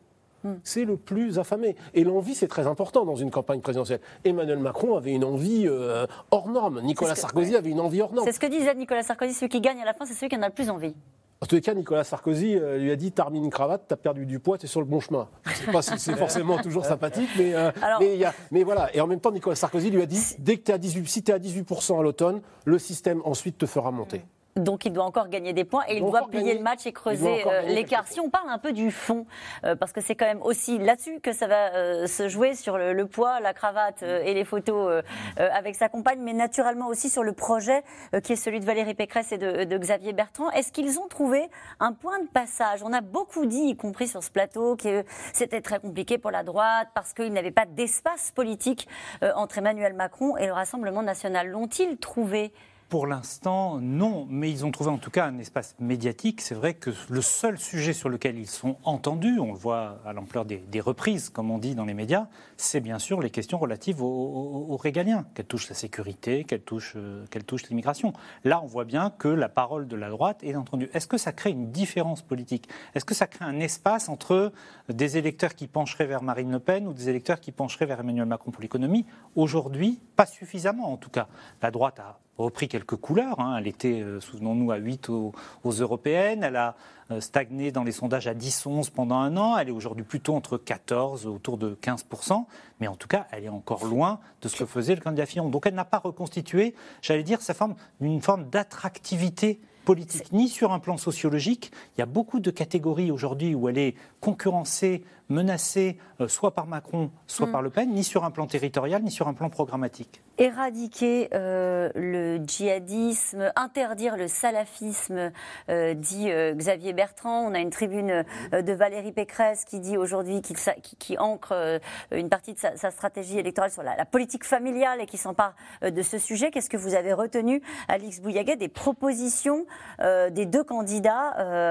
[0.46, 0.60] Hmm.
[0.64, 1.76] C'est le plus affamé.
[1.96, 4.00] Et l'envie, c'est très important dans une campagne présidentielle.
[4.24, 6.82] Emmanuel Macron avait une envie euh, hors norme.
[6.82, 8.28] Nicolas que- Sarkozy avait une envie hors norme.
[8.28, 10.38] C'est ce que disait Nicolas Sarkozy, celui qui gagne à la fin, c'est celui qui
[10.38, 10.93] en a le plus envie.
[11.41, 13.96] En tous les cas, Nicolas Sarkozy euh, lui a dit T'as remis une cravate, t'as
[13.98, 15.28] perdu du poids, t'es sur le bon chemin.
[15.46, 18.26] Je ne sais pas si c'est forcément toujours sympathique, mais, euh, Alors- mais, il y
[18.26, 18.96] a- mais voilà.
[18.96, 21.24] Et en même temps, Nicolas Sarkozy lui a dit Dès que tu à 18, si
[21.24, 24.22] tu es à 18% à l'automne, le système ensuite te fera monter.
[24.58, 26.93] Donc il doit encore gagner des points et il, doit plier gagner- le match et
[26.93, 28.08] creuser euh, l'écart.
[28.08, 29.26] Si on parle un peu du fond,
[29.66, 32.78] euh, parce que c'est quand même aussi là-dessus que ça va euh, se jouer sur
[32.78, 35.03] le, le poids, la cravate et les photos
[35.36, 37.84] avec sa compagne, mais naturellement aussi sur le projet
[38.24, 40.49] qui est celui de Valérie Pécresse et de, de Xavier Bertrand.
[40.51, 41.49] Est-ce qu'ils ont trouvé
[41.82, 42.82] un point de passage?
[42.82, 45.03] On a beaucoup dit, y compris sur ce plateau, que
[45.34, 48.88] c'était très compliqué pour la droite parce qu'il n'avait pas d'espace politique
[49.22, 51.49] entre Emmanuel Macron et le Rassemblement national.
[51.49, 52.53] L'ont-ils trouvé
[52.90, 56.40] Pour l'instant, non, mais ils ont trouvé en tout cas un espace médiatique.
[56.40, 60.14] C'est vrai que le seul sujet sur lequel ils sont entendus, on le voit à
[60.14, 62.28] l'ampleur des, reprises, comme on dit dans les médias,
[62.58, 67.26] c'est bien sûr les questions relatives aux régaliens, qu'elles touchent la sécurité, qu'elles touchent, euh,
[67.32, 68.14] qu'elles touchent l'immigration.
[68.44, 70.90] Là, on voit bien que la parole de la droite est entendue.
[70.94, 72.70] Est-ce que ça crée une différence politique?
[72.94, 74.52] Est-ce que ça crée un espace entre
[74.90, 78.28] des électeurs qui pencheraient vers Marine Le Pen ou des électeurs qui pencheraient vers Emmanuel
[78.28, 79.08] Macron pour l'économie?
[79.36, 81.28] Aujourd'hui, pas suffisamment en tout cas.
[81.64, 83.40] La droite a repris quelques couleurs.
[83.40, 83.58] hein.
[83.58, 85.34] Elle était, euh, souvenons-nous, à 8 aux,
[85.64, 86.44] européennes.
[86.44, 86.76] Elle a
[87.12, 89.58] euh, stagné dans les sondages à 10-11 pendant un an.
[89.58, 92.46] Elle est aujourd'hui plutôt entre 14, autour de 15%.
[92.80, 95.50] Mais en tout cas, elle est encore loin de ce que faisait le candidat Fillon.
[95.50, 100.74] Donc elle n'a pas reconstitué, j'allais dire, sa forme, une forme d'attractivité politique, ni sur
[100.74, 101.72] un plan sociologique.
[101.96, 106.67] Il y a beaucoup de catégories aujourd'hui où elle est concurrencée, menacée, euh, soit par
[106.67, 107.51] Macron, soit Mm.
[107.51, 110.21] par Le Pen, ni sur un plan territorial, ni sur un plan programmatique.
[110.38, 115.32] éradiquer euh, le djihadisme, interdire le salafisme,
[115.69, 117.47] euh, dit euh, Xavier Bertrand.
[117.49, 121.80] On a une tribune de Valérie Pécresse qui dit aujourd'hui qu'il qui, qui ancre
[122.11, 125.55] une partie de sa, sa stratégie électorale sur la, la politique familiale et qui s'empare
[125.82, 126.51] de ce sujet.
[126.51, 129.65] Qu'est-ce que vous avez retenu, Alix Bouillaguet, des propositions
[129.99, 131.30] des deux candidats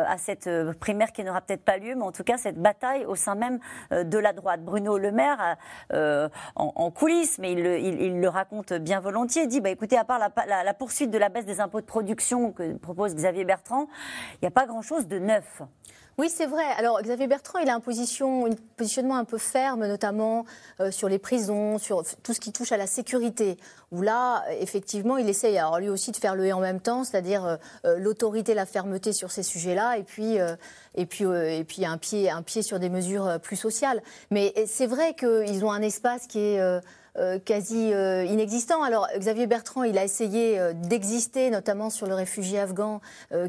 [0.08, 0.48] à cette
[0.80, 3.43] primaire qui n'aura peut-être pas lieu, mais en tout cas cette bataille au sein même
[3.92, 5.56] euh, de la droite Bruno Le Maire,
[5.92, 9.46] euh, en, coulisses, mais il, le- raconte bien volontiers.
[9.46, 12.74] Dit, bah, écoutez, à part la poursuite de la baisse des impôts de production que
[12.78, 13.86] propose Xavier Bertrand,
[14.34, 15.62] il n'y a pas grand-chose de neuf.
[16.16, 16.64] Oui, c'est vrai.
[16.78, 20.44] Alors, Xavier Bertrand, il a un, position, un positionnement un peu ferme, notamment
[20.78, 23.56] euh, sur les prisons, sur tout ce qui touche à la sécurité.
[23.90, 27.02] Où là, effectivement, il essaye, alors lui aussi, de faire le et en même temps,
[27.02, 30.36] c'est-à-dire euh, euh, l'autorité, la fermeté sur ces sujets-là, et puis,
[30.94, 34.00] et puis, et puis un, pied, un pied sur des mesures plus sociales.
[34.30, 36.80] Mais c'est vrai qu'ils ont un espace qui est
[37.16, 38.82] euh, quasi euh, inexistant.
[38.82, 43.00] Alors Xavier Bertrand, il a essayé euh, d'exister, notamment sur le réfugié afghan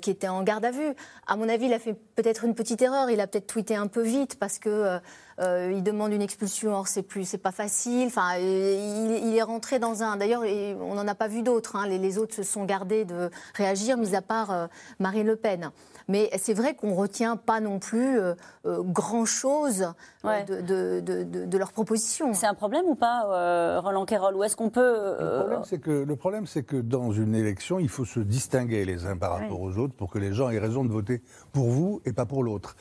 [0.02, 0.94] qui était en garde à vue.
[1.28, 3.10] À mon avis, il a fait peut-être une petite erreur.
[3.10, 5.00] Il a peut-être tweeté un peu vite parce que
[5.40, 6.74] il demande une expulsion.
[6.74, 8.08] Or, c'est plus, c'est pas facile.
[8.08, 10.18] Enfin, il, est rentré dans un.
[10.18, 10.44] D'ailleurs,
[10.82, 11.76] on n'en a pas vu d'autres.
[11.76, 11.88] Hein.
[11.88, 15.72] Les, les, autres se sont gardés de réagir, mis à part Marine Le Pen.
[16.08, 18.36] Mais c'est vrai qu'on ne retient pas non plus euh,
[18.66, 19.94] euh, grand-chose
[20.24, 22.34] euh, de, de, de, leurs propositions.
[22.34, 24.36] C'est un problème ou pas, Roland Quérol?
[24.36, 25.16] Ou est-ce qu'on peut...
[25.20, 28.86] Le problème, c'est que, le problème, c'est que dans une élection, il faut se distinguer
[28.86, 31.22] les uns par rapport aux autres pour que les gens aient raison de voter
[31.56, 32.76] pour vous et pas pour l'autre.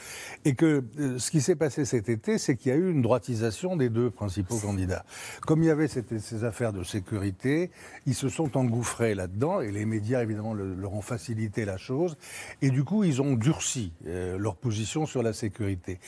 [0.45, 0.85] Et que
[1.17, 4.11] ce qui s'est passé cet été, c'est qu'il y a eu une droitisation des deux
[4.11, 5.07] principaux candidats.
[5.47, 7.71] Comme il y avait ces affaires de sécurité,
[8.07, 12.19] ils se sont engouffrés là-dedans et les médias, évidemment, leur ont facilité la chose.
[12.61, 16.01] Et du coup, ils ils ont durci euh, leur position sur la sécurité.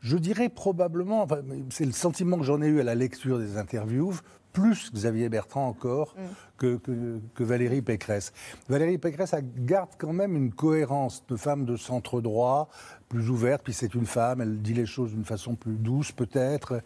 [0.00, 1.26] Je dirais probablement,
[1.70, 4.14] c'est le sentiment que j'en ai eu à la lecture des interviews,
[4.58, 6.22] plus Xavier Bertrand encore mm.
[6.58, 6.80] que,
[7.34, 8.32] que, Valérie Pécresse.
[8.68, 12.68] Valérie Pécresse garde quand même une cohérence de femme de centre droit,
[13.08, 16.82] plus ouverte, puis c'est une femme, elle dit les choses d'une façon plus douce peut-être.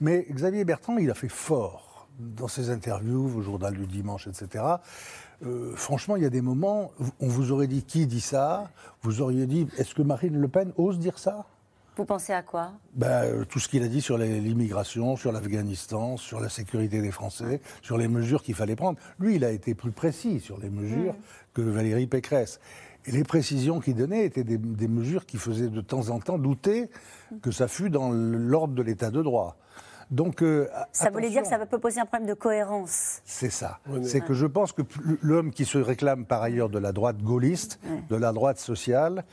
[0.00, 4.64] Mais Xavier Bertrand, il a fait fort dans ses interviews au journal du dimanche, etc.
[5.44, 8.70] Euh, franchement, il y a des moments, on vous aurait dit qui dit ça?
[9.02, 11.46] Vous auriez dit, est-ce que Marine Le Pen ose dire ça?
[11.96, 12.72] Vous pensez à quoi?
[12.94, 17.60] Ben, Tout ce qu'il a dit sur l'immigration, sur l'Afghanistan, sur la sécurité des Français,
[17.82, 18.98] sur les mesures qu'il fallait prendre.
[19.18, 21.14] Lui, il a été plus précis sur les mesures
[21.52, 22.60] que Valérie Pécresse.
[23.04, 26.38] Et les précisions qu'il donnait étaient des, des, mesures qui faisaient de temps en temps
[26.38, 26.88] douter
[27.42, 29.56] que ça fût dans l'ordre de l'état de droit.
[30.12, 33.22] Donc, euh, ça voulait dire que ça peut poser un problème de cohérence.
[33.24, 33.78] C'est ça.
[34.02, 34.82] C'est que je pense que
[35.22, 37.80] l'homme qui se réclame par ailleurs de la droite gaulliste,
[38.10, 39.24] de la droite sociale,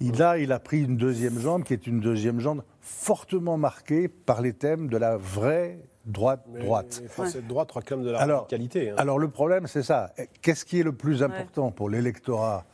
[0.00, 4.08] il a, il a pris une deuxième jambe qui est une deuxième jambe fortement marquée
[4.08, 7.02] par les thèmes de la vraie droite droite.
[7.26, 8.90] Cette droite réclame de la alors, radicalité.
[8.90, 8.94] Hein.
[8.96, 10.12] Alors le problème, c'est ça.
[10.42, 12.64] Qu'est-ce qui est le plus important pour l'électorat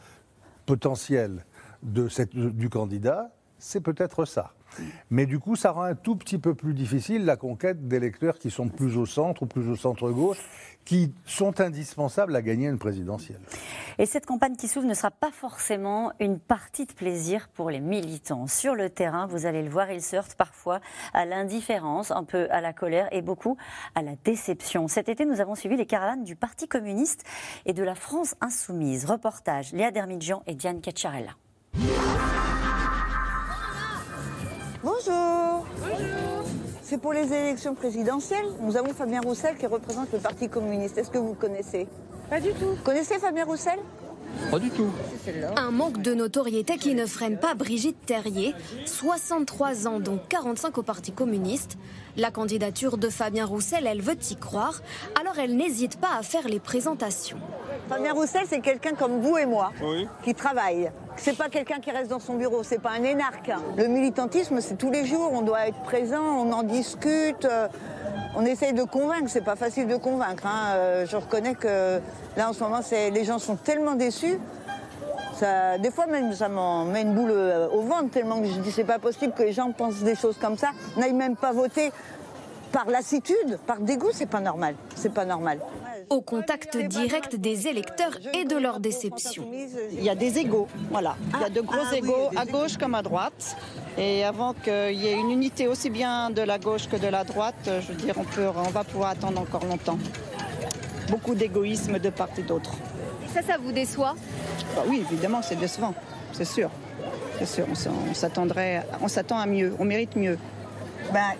[0.66, 1.44] potentiel
[1.82, 3.30] de cette, du candidat?
[3.58, 4.52] C'est peut-être ça.
[5.10, 8.50] Mais du coup, ça rend un tout petit peu plus difficile la conquête d'électeurs qui
[8.50, 10.38] sont plus au centre ou plus au centre-gauche,
[10.84, 13.40] qui sont indispensables à gagner une présidentielle.
[13.98, 17.80] Et cette campagne qui s'ouvre ne sera pas forcément une partie de plaisir pour les
[17.80, 18.46] militants.
[18.46, 20.80] Sur le terrain, vous allez le voir, ils se heurtent parfois
[21.12, 23.56] à l'indifférence, un peu à la colère et beaucoup
[23.94, 24.88] à la déception.
[24.88, 27.24] Cet été, nous avons suivi les caravanes du Parti communiste
[27.66, 29.04] et de la France insoumise.
[29.04, 31.36] Reportage Léa Dermidjian et Diane Cacciarella.
[34.84, 35.64] Bonjour.
[35.78, 36.44] Bonjour.
[36.82, 38.46] C'est pour les élections présidentielles.
[38.60, 40.98] Nous avons Fabien Roussel qui représente le Parti communiste.
[40.98, 41.86] Est-ce que vous connaissez?
[42.28, 42.70] Pas du tout.
[42.76, 43.78] Vous connaissez Fabien Roussel?
[44.50, 44.90] Pas du tout.
[45.56, 48.54] Un manque de notoriété qui ne freine pas Brigitte Terrier,
[48.86, 51.78] 63 ans, dont 45 au Parti communiste.
[52.16, 54.82] La candidature de Fabien Roussel, elle veut y croire,
[55.18, 57.38] alors elle n'hésite pas à faire les présentations.
[57.88, 59.72] Fabien Roussel, c'est quelqu'un comme vous et moi,
[60.22, 60.90] qui travaille.
[61.16, 63.50] C'est pas quelqu'un qui reste dans son bureau, c'est pas un énarque.
[63.76, 67.68] Le militantisme, c'est tous les jours, on doit être présent, on en discute, euh,
[68.36, 70.46] on essaye de convaincre, c'est pas facile de convaincre.
[70.46, 70.74] Hein.
[70.74, 72.00] Euh, je reconnais que
[72.36, 74.38] là en ce moment, les gens sont tellement déçus.
[75.80, 78.70] Des fois même ça m'en met une boule euh, au ventre tellement que je dis
[78.70, 81.90] c'est pas possible que les gens pensent des choses comme ça, n'aillent même pas voter
[82.70, 84.76] par lassitude, par dégoût, c'est pas normal.
[84.94, 85.58] C'est pas normal
[86.12, 89.44] au contact direct des électeurs et de leur déception.
[89.92, 91.16] Il y a des égaux, voilà.
[91.34, 93.56] Il y a de gros ah égaux à gauche comme à droite.
[93.96, 97.24] Et avant qu'il y ait une unité aussi bien de la gauche que de la
[97.24, 99.98] droite, je veux dire, on, peut, on va pouvoir attendre encore longtemps.
[101.08, 102.72] Beaucoup d'égoïsme de part et d'autre.
[103.32, 104.14] Ça, ça vous déçoit?
[104.76, 105.94] Bah Oui, évidemment, c'est décevant,
[106.32, 106.68] c'est sûr.
[107.38, 110.38] C'est sûr, on s'attendrait, on s'attend à mieux, on mérite mieux.
[111.12, 111.32] Ben,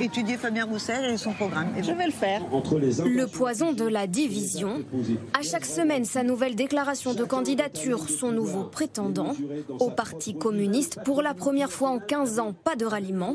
[0.00, 1.68] étudier Fabien Roussel et son programme.
[1.76, 2.42] Et je vais le faire.
[3.04, 4.82] Le poison de la division.
[5.38, 9.34] À chaque semaine, sa nouvelle déclaration de candidature, son nouveau prétendant.
[9.80, 13.34] Au Parti communiste, pour la première fois en 15 ans, pas de ralliement.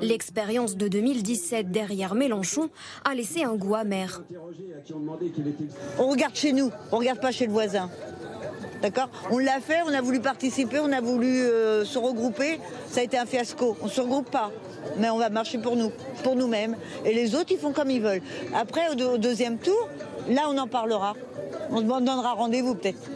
[0.00, 2.70] L'expérience de 2017 derrière Mélenchon
[3.04, 4.22] a laissé un goût amer.
[5.98, 7.90] On regarde chez nous, on regarde pas chez le voisin.
[8.82, 9.08] D'accord?
[9.30, 12.60] On l'a fait, on a voulu participer, on a voulu euh, se regrouper.
[12.86, 13.76] Ça a été un fiasco.
[13.80, 14.50] On ne se regroupe pas.
[14.98, 15.90] Mais on va marcher pour nous,
[16.22, 16.76] pour nous-mêmes.
[17.04, 18.22] Et les autres, ils font comme ils veulent.
[18.54, 19.88] Après, au, au deuxième tour,
[20.28, 21.14] là, on en parlera.
[21.70, 23.10] On se donnera rendez-vous peut-être.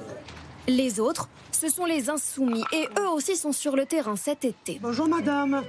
[0.66, 4.78] Les autres, ce sont les insoumis et eux aussi sont sur le terrain cet été.
[4.82, 5.62] Bonjour madame.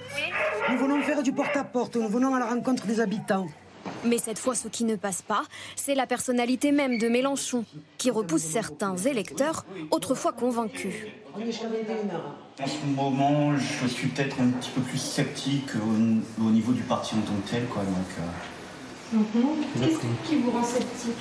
[0.70, 3.47] Nous venons faire du porte-à-porte, nous venons à la rencontre des habitants.
[4.06, 5.44] Mais cette fois, ce qui ne passe pas,
[5.76, 7.66] c'est la personnalité même de Mélenchon,
[7.98, 10.94] qui repousse certains électeurs, autrefois convaincus.
[11.36, 16.82] En ce moment, je suis peut-être un petit peu plus sceptique au, au niveau du
[16.84, 17.66] parti en tant que tel.
[17.66, 19.20] Quoi, donc, euh,
[19.80, 21.14] Qu'est-ce qui vous rend sceptique?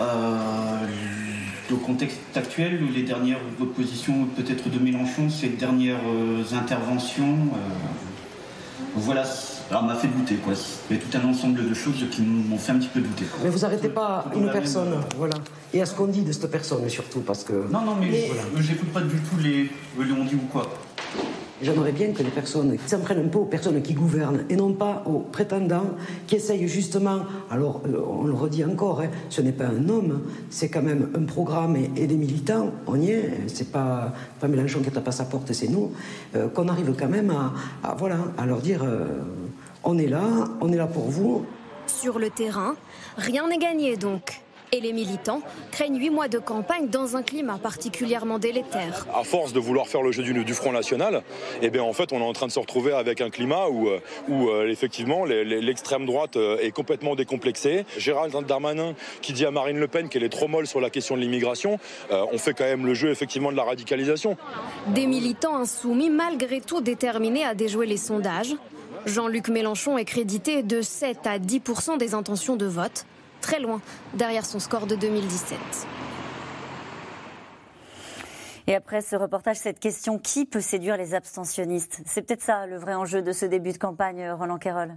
[0.00, 0.86] Euh,
[1.68, 3.38] le contexte actuel, les dernières
[3.76, 7.58] positions peut-être de Mélenchon, ces dernières euh, interventions, euh,
[8.96, 9.24] voilà,
[9.70, 10.34] ça m'a fait douter.
[10.36, 10.54] Quoi.
[10.90, 13.24] Il y a tout un ensemble de choses qui m'ont fait un petit peu douter.
[13.42, 15.36] Mais vous arrêtez pas une personne, voilà.
[15.72, 17.52] Et à ce qu'on dit de cette personne surtout, parce que...
[17.52, 18.42] Non, non, mais, voilà.
[18.56, 19.70] je j'écoute pas du tout les,
[20.04, 20.68] les on dit ou quoi.
[21.62, 24.72] J'aimerais bien que les personnes s'en prennent un peu aux personnes qui gouvernent et non
[24.72, 25.90] pas aux prétendants
[26.26, 30.22] qui essayent justement, alors euh, on le redit encore, hein, ce n'est pas un homme,
[30.48, 34.48] c'est quand même un programme et, et des militants, on y est, c'est pas, pas
[34.48, 35.92] Mélenchon qui tape à sa porte, c'est nous,
[36.34, 37.52] euh, qu'on arrive quand même à,
[37.86, 39.18] à, voilà, à leur dire euh,
[39.84, 40.22] on est là,
[40.60, 41.46] on est là pour vous.
[41.86, 42.76] Sur le terrain,
[43.16, 44.40] rien n'est gagné donc.
[44.72, 49.04] Et les militants craignent huit mois de campagne dans un climat particulièrement délétère.
[49.12, 51.24] À force de vouloir faire le jeu du, du Front National,
[51.60, 53.88] eh bien en fait on est en train de se retrouver avec un climat où,
[53.88, 57.84] euh, où euh, effectivement l'extrême droite euh, est complètement décomplexée.
[57.98, 61.16] Gérald Darmanin qui dit à Marine Le Pen qu'elle est trop molle sur la question
[61.16, 61.80] de l'immigration,
[62.12, 64.36] euh, on fait quand même le jeu effectivement de la radicalisation.
[64.94, 68.54] Des militants insoumis malgré tout déterminés à déjouer les sondages.
[69.06, 73.06] Jean-Luc Mélenchon est crédité de 7 à 10% des intentions de vote,
[73.40, 73.80] très loin
[74.14, 75.58] derrière son score de 2017.
[78.66, 82.02] Et après ce reportage, cette question qui peut séduire les abstentionnistes?
[82.04, 84.94] C'est peut-être ça le vrai enjeu de ce début de campagne, Roland Querol.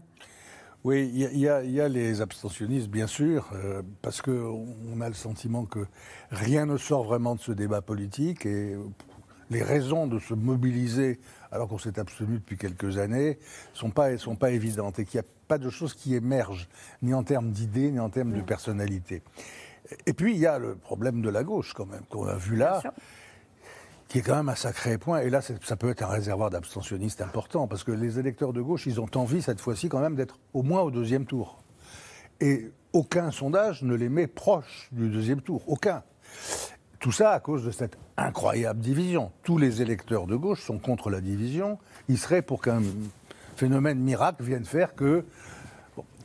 [0.84, 5.16] Oui, y, y il y a les abstentionnistes, bien sûr, euh, parce qu'on a le
[5.16, 5.86] sentiment que
[6.30, 8.76] rien ne sort vraiment de ce débat politique et
[9.50, 11.20] les raisons de se mobiliser,
[11.54, 13.38] alors qu'on s'est abstenu depuis quelques années,
[13.74, 16.68] ne sont pas, sont pas évidentes et qu'il n'y a pas de choses qui émergent,
[17.04, 19.22] ni en termes d'idées, ni en termes de personnalité.
[20.08, 22.56] Et puis, il y a le problème de la gauche, quand même, qu'on a vu
[22.56, 22.82] là
[24.10, 25.22] qui est quand même un sacré point.
[25.22, 28.86] Et là, ça peut être un réservoir d'abstentionnistes important, parce que les électeurs de gauche,
[28.86, 31.64] ils ont envie, cette fois-ci, quand même, d'être au moins au deuxième tour.
[32.40, 35.64] Et aucun sondage ne les met proches du deuxième tour.
[35.68, 36.04] Aucun.
[37.04, 39.34] Tout ça à cause de cette incroyable division.
[39.44, 41.78] Tous les électeurs de gauche sont contre la division.
[42.08, 42.82] Ils seraient pour qu'un
[43.58, 45.26] phénomène miracle vienne faire que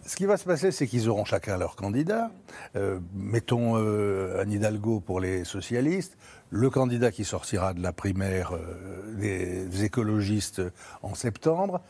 [0.07, 2.31] Ce qui va se passer, c'est qu'ils auront chacun leur candidat.
[2.77, 6.17] Euh, mettons euh, Anne Hidalgo pour les socialistes,
[6.51, 10.63] le candidat qui sortira de la primaire euh, des, écologistes
[11.03, 11.81] en septembre,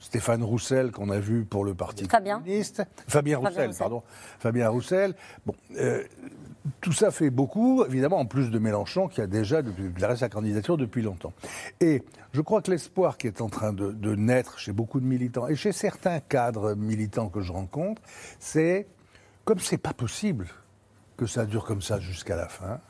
[0.00, 2.40] Stéphane Roussel qu'on a vu pour le Parti Fabien.
[2.40, 3.78] communiste, Fabien Fabien Roussel, Roussel.
[3.78, 4.02] pardon,
[4.38, 5.14] Fabien Roussel.
[5.46, 6.02] Bon, euh,
[6.80, 10.76] tout ça fait beaucoup, évidemment, en plus de Mélenchon, qui a déjà déclaré sa candidature
[10.76, 11.32] depuis longtemps.
[11.80, 12.02] Et
[12.32, 15.46] je crois que l'espoir qui est en train de, de naître chez beaucoup de militants,
[15.48, 18.00] et chez certains cadres militants que je rencontre,
[18.38, 18.86] c'est,
[19.44, 20.46] comme c'est pas possible
[21.16, 22.80] que ça dure comme ça jusqu'à la fin,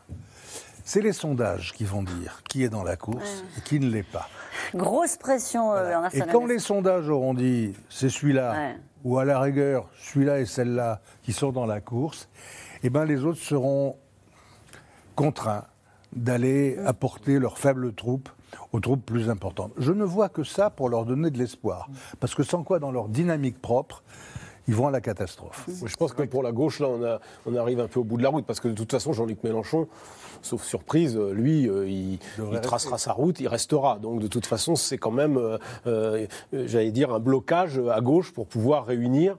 [0.85, 4.03] c'est les sondages qui vont dire qui est dans la course et qui ne l'est
[4.03, 4.29] pas.
[4.75, 8.77] Grosse pression, euh, Bernard Et quand les sondages auront dit c'est celui-là, Ouais.
[9.03, 12.29] ou à la rigueur celui-là et celle-là qui sont dans la course,
[12.85, 13.97] eh ben les autres seront
[15.17, 15.65] contraints
[16.15, 18.29] d'aller apporter leurs faibles troupes
[18.73, 19.73] aux troupes plus importantes.
[19.79, 21.89] Je ne vois que ça pour leur donner de l'espoir,
[22.21, 24.03] parce que sans quoi dans leur dynamique propre,
[24.69, 25.69] ils vont à la catastrophe.
[25.85, 28.17] Je pense que pour la gauche, là, on, a- on arrive un peu au bout
[28.17, 29.89] de la route, parce que de toute façon, Jean-Luc Mélenchon,
[30.41, 33.99] sauf surprise, lui, euh, il, il tracera sa route, il restera.
[33.99, 38.33] Donc, de toute façon, c'est quand même, euh, euh, j'allais dire, un blocage à gauche
[38.33, 39.37] pour pouvoir réunir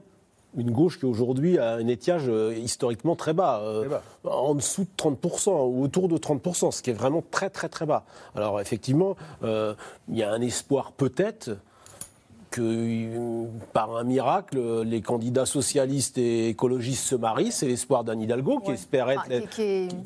[0.56, 4.90] une gauche qui aujourd'hui a un étiage euh, historiquement très bas, euh, en dessous de
[4.96, 8.04] 30%, ou autour de 30%, ce qui est vraiment très très très bas.
[8.34, 9.74] Alors effectivement, euh,
[10.08, 11.56] il y a un espoir peut-être
[12.50, 17.52] que euh, par un miracle, euh, les candidats socialistes et écologistes se marient.
[17.52, 19.28] C'est l'espoir d'Anne Hidalgo qui espère être.
[19.50, 19.96] Qui, qui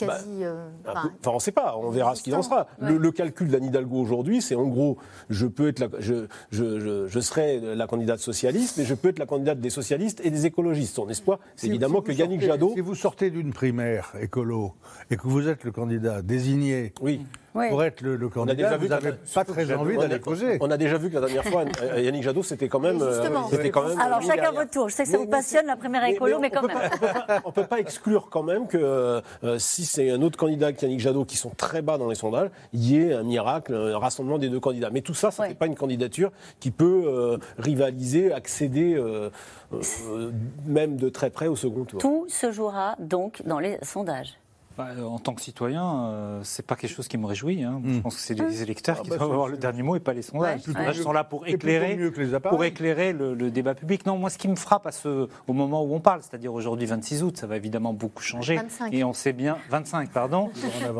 [0.00, 0.44] est quasi.
[0.44, 2.66] euh, Un enfin, peu- on ne sait pas, on verra ce qu'il en sera.
[2.80, 2.90] Ouais.
[2.92, 4.96] Le, le calcul d'Anne Hidalgo aujourd'hui, c'est en gros,
[5.30, 9.08] je peux être, la- je, je, je, je serai la candidate socialiste, mais je peux
[9.08, 10.96] être la candidate des socialistes et des écologistes.
[10.96, 12.72] Son espoir, c'est Si- évidemment si que Yannick sortez- Jadot.
[12.74, 14.74] Si vous sortez d'une primaire écolo
[15.10, 17.24] et que vous êtes le candidat désigné Oui.
[17.52, 20.58] Pour être le, le candidat, vous n'avez pas très envie on a- d'aller causer.
[20.60, 23.00] On a déjà vu que la dernière fois, euh, Yannick Jadot, c'était quand même.
[23.02, 23.48] euh, Justement.
[23.48, 24.52] c'était quand même Alors chacun derrière.
[24.52, 24.88] votre tour.
[24.88, 26.76] Je sais que ça vous passionne la première écolo, mais, on quand peut même.
[26.78, 29.20] pas- on peut pas- on peut pas exclure quand même que euh,
[29.58, 32.50] si c'est un autre candidat que Yannick Jadot qui sont très bas dans les sondages,
[32.72, 34.90] il y ait un miracle, un rassemblement des deux candidats.
[34.90, 36.30] Mais tout ça, ça n'est pas une candidature
[36.60, 39.30] qui peut euh, rivaliser, accéder euh,
[39.72, 40.30] euh,
[40.66, 42.00] même de très près au second tour.
[42.00, 44.34] Tout se jouera donc dans les sondages.
[44.76, 47.62] Bah, euh, en tant que citoyen, euh, c'est pas quelque chose qui me réjouit.
[47.62, 47.80] hein.
[47.84, 50.00] Je pense que c'est les électeurs Ah qui bah, doivent avoir le dernier mot et
[50.00, 50.60] pas les sondages.
[50.60, 52.10] Ouais, les sondages mieux- sont là pour éclairer, les
[52.40, 52.64] pour
[53.12, 54.06] le, le débat public.
[54.06, 56.86] Non, moi, ce qui me frappe à ce, au moment où on parle, c'est-à-dire aujourd'hui
[56.86, 58.56] 26 août, ça va évidemment beaucoup changer.
[58.56, 58.92] 25.
[58.94, 60.50] Et on sait bien, 25, pardon,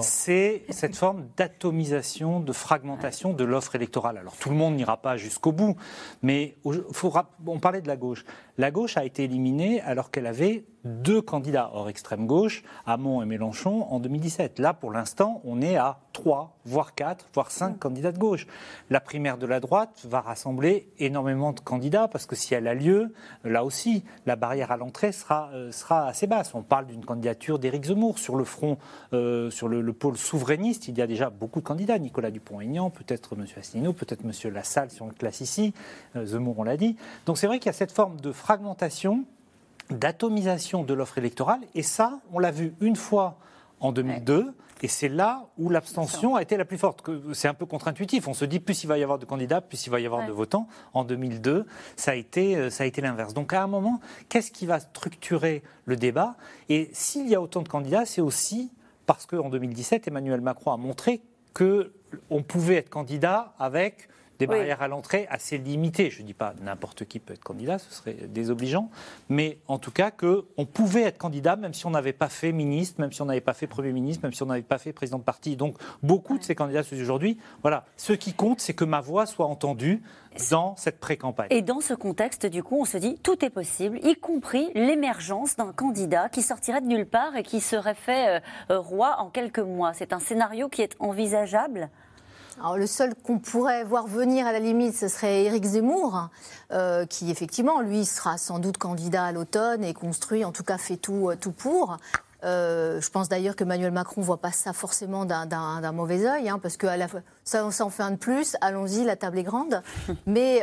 [0.00, 4.18] c'est cette forme d'atomisation, de fragmentation de l'offre électorale.
[4.18, 5.76] Alors tout le monde n'ira pas jusqu'au bout,
[6.22, 6.56] mais
[6.92, 7.12] faut
[7.46, 8.24] on parlait de la gauche.
[8.58, 13.26] La gauche a été éliminée alors qu'elle avait deux candidats hors extrême gauche, Hamon et
[13.26, 14.58] Mélenchon, en 2017.
[14.58, 18.46] Là, pour l'instant, on est à trois, voire quatre, voire cinq candidats de gauche.
[18.90, 22.74] La primaire de la droite va rassembler énormément de candidats parce que si elle a
[22.74, 26.54] lieu, là aussi, la barrière à l'entrée sera, euh, assez basse.
[26.54, 28.76] On parle d'une candidature d'Éric Zemmour sur le front,
[29.12, 30.88] euh, sur le, le pôle souverainiste.
[30.88, 31.98] Il y a déjà beaucoup de candidats.
[31.98, 33.46] Nicolas Dupont-Aignan, peut-être M.
[33.56, 34.52] Asselineau, peut-être M.
[34.52, 35.72] Lassalle si on le classe ici.
[36.16, 36.96] Euh, Zemmour, on l'a dit.
[37.26, 39.24] Donc c'est vrai qu'il y a cette forme de fragmentation
[39.90, 41.60] d'atomisation de l'offre électorale.
[41.74, 43.38] Et ça, on l'a vu une fois
[43.80, 44.52] en 2002.
[44.84, 47.08] Et c'est là où l'abstention a été la plus forte.
[47.34, 48.26] C'est un peu contre-intuitif.
[48.26, 50.22] On se dit plus il va y avoir de candidats, plus il va y avoir
[50.22, 50.26] Ouais.
[50.26, 50.66] de votants.
[50.92, 53.32] En 2002, ça a été, euh, ça a été l'inverse.
[53.32, 56.34] Donc à un moment, qu'est-ce qui va structurer le débat?
[56.68, 58.72] Et s'il y a autant de candidats, c'est aussi
[59.06, 61.22] parce qu'en 2017, Emmanuel Macron a montré
[61.54, 61.92] que
[62.28, 64.08] on pouvait être candidat avec
[64.46, 64.58] des Oui.
[64.58, 66.10] barrières à l'entrée assez limitées.
[66.10, 68.90] Je ne dis pas n'importe qui peut être candidat, ce serait désobligeant,
[69.28, 73.00] mais en tout cas qu'on pouvait être candidat même si on n'avait pas fait ministre,
[73.00, 75.18] même si on n'avait pas fait Premier ministre, même si on n'avait pas fait président
[75.18, 75.56] de parti.
[75.56, 79.46] Donc beaucoup de ces candidats aujourd'hui, voilà, ce qui compte, c'est que ma voix soit
[79.46, 80.02] entendue
[80.50, 81.48] dans cette pré-campagne.
[81.50, 85.56] Et dans ce contexte, du coup, on se dit tout est possible, y compris l'émergence
[85.56, 88.40] d'un candidat qui sortirait de nulle part et qui serait fait
[88.70, 89.92] euh, roi en quelques mois.
[89.92, 91.90] C'est un scénario qui est envisageable?
[92.60, 96.28] Alors, le seul qu'on pourrait voir venir à la limite, ce serait Éric Zemmour,
[96.72, 100.78] euh, qui effectivement, lui, sera sans doute candidat à l'automne et construit, en tout cas
[100.78, 101.96] fait tout, euh, tout pour.
[102.44, 105.46] Euh, je pense d'ailleurs que Emmanuel Macron ne voit pas ça forcément d'un-
[105.92, 107.06] mauvais œil, hein, parce que à la
[107.44, 108.56] ça, en fait un de plus.
[108.60, 109.80] Allons-y, la table est grande.
[110.26, 110.62] mais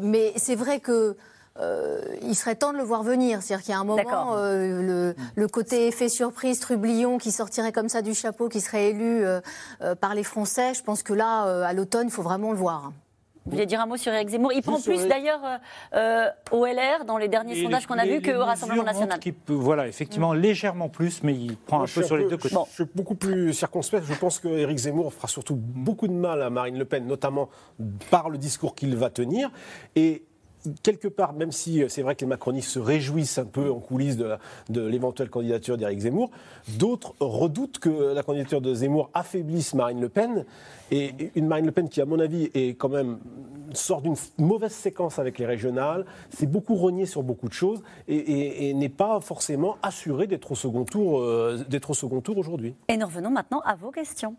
[0.00, 1.16] mais c'est vrai que
[1.60, 3.42] euh, il serait temps de le voir venir.
[3.42, 7.72] C'est-à-dire qu'il y a un moment, euh, le, le côté effet surprise, trublion qui sortirait
[7.72, 9.40] comme ça du chapeau, qui serait élu euh,
[9.82, 12.58] euh, par les Français, je pense que là, euh, à l'automne, il faut vraiment le
[12.58, 12.92] voir.
[13.44, 14.52] Vous voulez dire un mot sur Eric Zemmour?
[14.52, 15.56] Il prend plus d'ailleurs euh,
[15.94, 18.84] euh, au LR dans les derniers Et sondages qu'on a vus que les au Rassemblement
[18.84, 19.18] national.
[19.18, 22.54] peut- voilà, effectivement, légèrement plus, mais il prend Moi, un peu sur les deux côtés.
[22.70, 24.04] Je suis beaucoup plus circonspect.
[24.06, 27.48] Je pense qu'Éric Zemmour fera surtout beaucoup de mal à Marine Le Pen, notamment
[28.12, 29.50] par le discours qu'il va tenir.
[29.96, 30.22] Et
[30.82, 34.16] quelque part, même si c'est vrai que les macronistes se réjouissent un peu en coulisses
[34.16, 36.30] de, l'éventuelle candidature d'Éric Zemmour,
[36.78, 40.44] d'autres redoutent que la candidature de Zemmour affaiblisse Marine Le Pen.
[40.90, 43.18] Et une Marine Le Pen qui, à mon avis, est quand même
[43.72, 48.74] sort d'une mauvaise séquence avec les régionales, s'est beaucoup renié sur beaucoup de choses et
[48.74, 52.74] n'est pas forcément assurée d'être au second tour, euh, d'être au second tour aujourd'hui.
[52.88, 54.36] Et nous revenons maintenant à vos questions.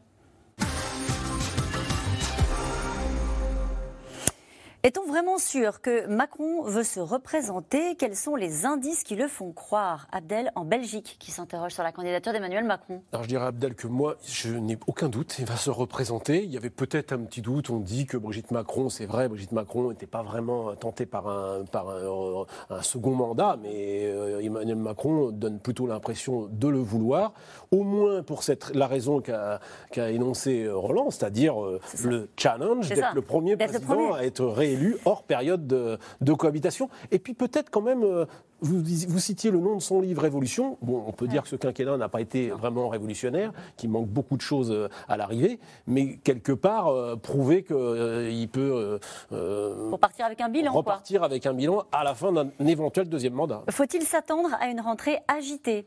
[4.86, 7.96] Est-on vraiment sûr que Macron veut se représenter?
[7.96, 10.10] Quels sont les indices qui le font croire?
[10.12, 13.02] Abdel, en Belgique, qui s'interroge sur la candidature d'Emmanuel Macron.
[13.14, 16.44] Alors je dirais à Abdel que moi, je n'ai aucun doute, il va se représenter.
[16.44, 19.54] Il y avait peut-être un petit doute, on dit que Brigitte Macron, c'est vrai, Brigitte
[19.54, 24.76] Macron n'était pas vraiment tentée par un, par un, un second mandat, mais euh, Emmanuel
[24.76, 27.32] Macron donne plutôt l'impression de le vouloir,
[27.72, 29.62] au moins pour cette, la raison qu'a
[29.92, 34.14] qu'a énoncé Roland, c'est-à-dire euh, le challenge d'être le premier le président premier.
[34.18, 34.73] à être réélu
[35.06, 36.90] hors période de, de cohabitation.
[37.12, 38.26] Et puis peut-être quand même, euh,
[38.62, 40.78] vous, vous citiez le nom de son livre Révolution.
[40.82, 44.38] Bon, on peut dire que ce quinquennat n'a pas été vraiment révolutionnaire, qu'il manque beaucoup
[44.38, 49.00] de choses euh, à l'arrivée, mais quelque part euh, prouver qu'il peut euh,
[49.32, 50.80] euh, Pour partir avec un bilan, quoi.
[50.80, 53.64] repartir avec un bilan à la fin d'un éventuel deuxième mandat.
[53.70, 55.86] Faut-il s'attendre à une rentrée agitée?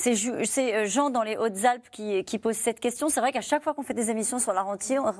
[0.00, 3.08] C'est euh, Jean dans les Hautes-Alpes qui, qui pose cette question.
[3.08, 5.12] C'est vrai qu'à chaque fois qu'on fait des émissions sur la rentrée, on,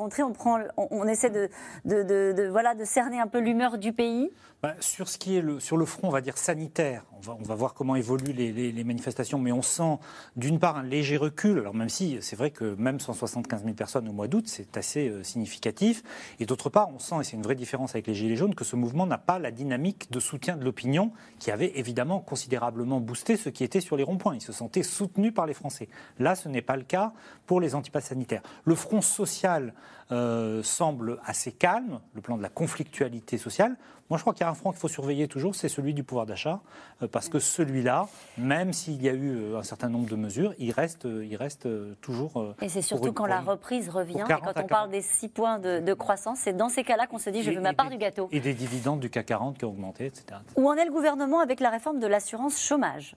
[0.76, 4.30] on, essaie de, cerner un peu l'humeur du pays.
[4.62, 7.54] Bah, sur ce qui est le, sur le front, on va dire sanitaire, on va,
[7.54, 9.98] voir comment évoluent les, manifestations, mais on sent
[10.36, 11.58] d'une part un léger recul.
[11.58, 15.08] Alors même si c'est vrai que même 175 000 personnes au mois d'août, c'est assez
[15.08, 16.02] euh, significatif,
[16.40, 18.64] et d'autre part, on sent, et c'est une vraie différence avec les gilets jaunes, que
[18.64, 23.38] ce mouvement n'a pas la dynamique de soutien de l'opinion qui avait évidemment considérablement boosté
[23.38, 24.34] ceux qui étaient sur les ronds-points.
[24.70, 25.88] Été soutenue par les Français.
[26.20, 27.12] Là, ce n'est pas le cas
[27.46, 28.42] pour les antipasses sanitaires.
[28.64, 29.74] Le front social
[30.12, 33.76] euh, semble assez calme, le plan de la conflictualité sociale.
[34.08, 36.02] Moi, je crois qu'il y a un front qu'il faut surveiller toujours, c'est celui du
[36.02, 36.60] pouvoir d'achat,
[37.02, 40.52] euh, parce que celui-là, même s'il y a eu euh, un certain nombre de mesures,
[40.58, 41.68] il reste, il reste
[42.00, 42.40] toujours.
[42.40, 45.02] euh, Et c'est surtout une- quand la reprise revient, et 40 quand on parle des
[45.02, 47.60] 6 points de, de croissance, c'est dans ces cas-là qu'on se dit je Et- veux
[47.60, 48.28] ma part des- du gâteau.
[48.32, 50.24] Et des dividendes du CAC 40 qui ont augmenté, etc.
[50.56, 53.14] Où en est le gouvernement avec la réforme de l'assurance chômage?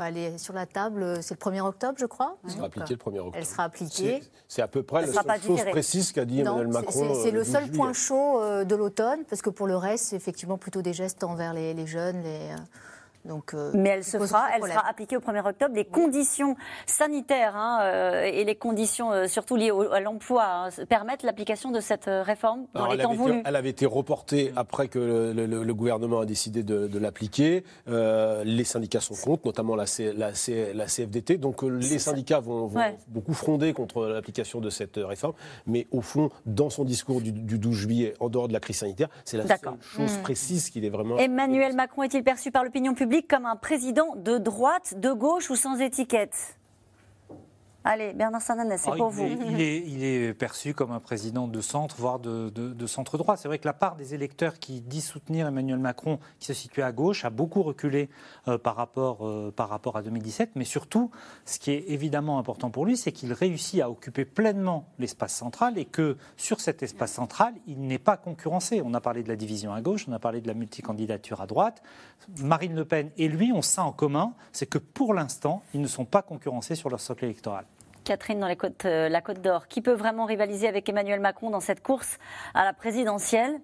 [0.00, 2.36] Elle est sur la table, c'est le 1er octobre, je crois.
[2.44, 3.36] Elle sera appliquée le 1er octobre.
[3.36, 4.22] Elle sera appliquée.
[4.48, 7.14] C'est- à peu près la seule chose précise qu'a dit Emmanuel Macron.
[7.14, 7.76] c'est- euh, le 12 seul juillet.
[7.76, 11.22] point chaud euh, de l'automne, parce que pour le reste, c'est effectivement plutôt des gestes
[11.22, 12.20] envers les, les jeunes.
[12.22, 12.56] Les, euh,
[13.24, 14.76] donc, euh, Mais elle se fera, elle problème.
[14.78, 15.74] sera appliquée au 1er octobre.
[15.74, 16.56] Les conditions
[16.86, 21.70] sanitaires hein, euh, et les conditions euh, surtout liées au- à l'emploi hein, permettent l'application
[21.70, 23.32] de cette réforme dans Alors, les elle, temps avait voulus.
[23.38, 26.98] été, elle avait été reportée après que le, le- le gouvernement a décidé de, de
[26.98, 27.64] l'appliquer.
[27.88, 31.36] Euh, les syndicats sont contre, notamment la, C- la, C- la CFDT.
[31.38, 32.96] Donc les syndicats vont, vont Ouais.
[33.08, 35.34] beaucoup fronder contre l'application de cette réforme.
[35.66, 38.78] Mais au fond, dans son discours du, du 12 juillet, en dehors de la crise
[38.78, 40.22] sanitaire, c'est la seule chose Hmm.
[40.22, 41.18] précise qu'il est vraiment.
[41.18, 45.56] Emmanuel Macron est-il perçu par l'opinion publique comme un président de droite, de gauche ou
[45.56, 46.56] sans étiquette
[47.84, 49.24] Allez, Bernard Sananès, c'est Ah, pour vous.
[49.24, 52.86] Est, il, est, il est perçu comme un président de centre, voire de, de- de
[52.86, 53.36] centre droit.
[53.36, 56.84] C'est vrai que la part des électeurs qui dit soutenir Emmanuel Macron, qui se situait
[56.84, 58.08] à gauche, a beaucoup reculé
[58.46, 60.50] euh, par, rapport, euh, par rapport à 2017.
[60.54, 61.10] Mais surtout,
[61.44, 65.76] ce qui est évidemment important pour lui, c'est qu'il réussit à occuper pleinement l'espace central
[65.76, 68.80] et que sur cet espace central, il n'est pas concurrencé.
[68.84, 71.46] On a parlé de la division à gauche, on a parlé de la multicandidature à
[71.48, 71.82] droite.
[72.38, 75.88] Marine Le Pen et lui ont ça en commun, c'est que pour l'instant, ils ne
[75.88, 77.64] sont pas concurrencés sur leur socle électoral.
[78.04, 81.50] Catherine, dans les côtes, euh, la Côte d'Or, qui peut vraiment rivaliser avec Emmanuel Macron
[81.50, 82.18] dans cette course
[82.54, 83.60] à la présidentielle?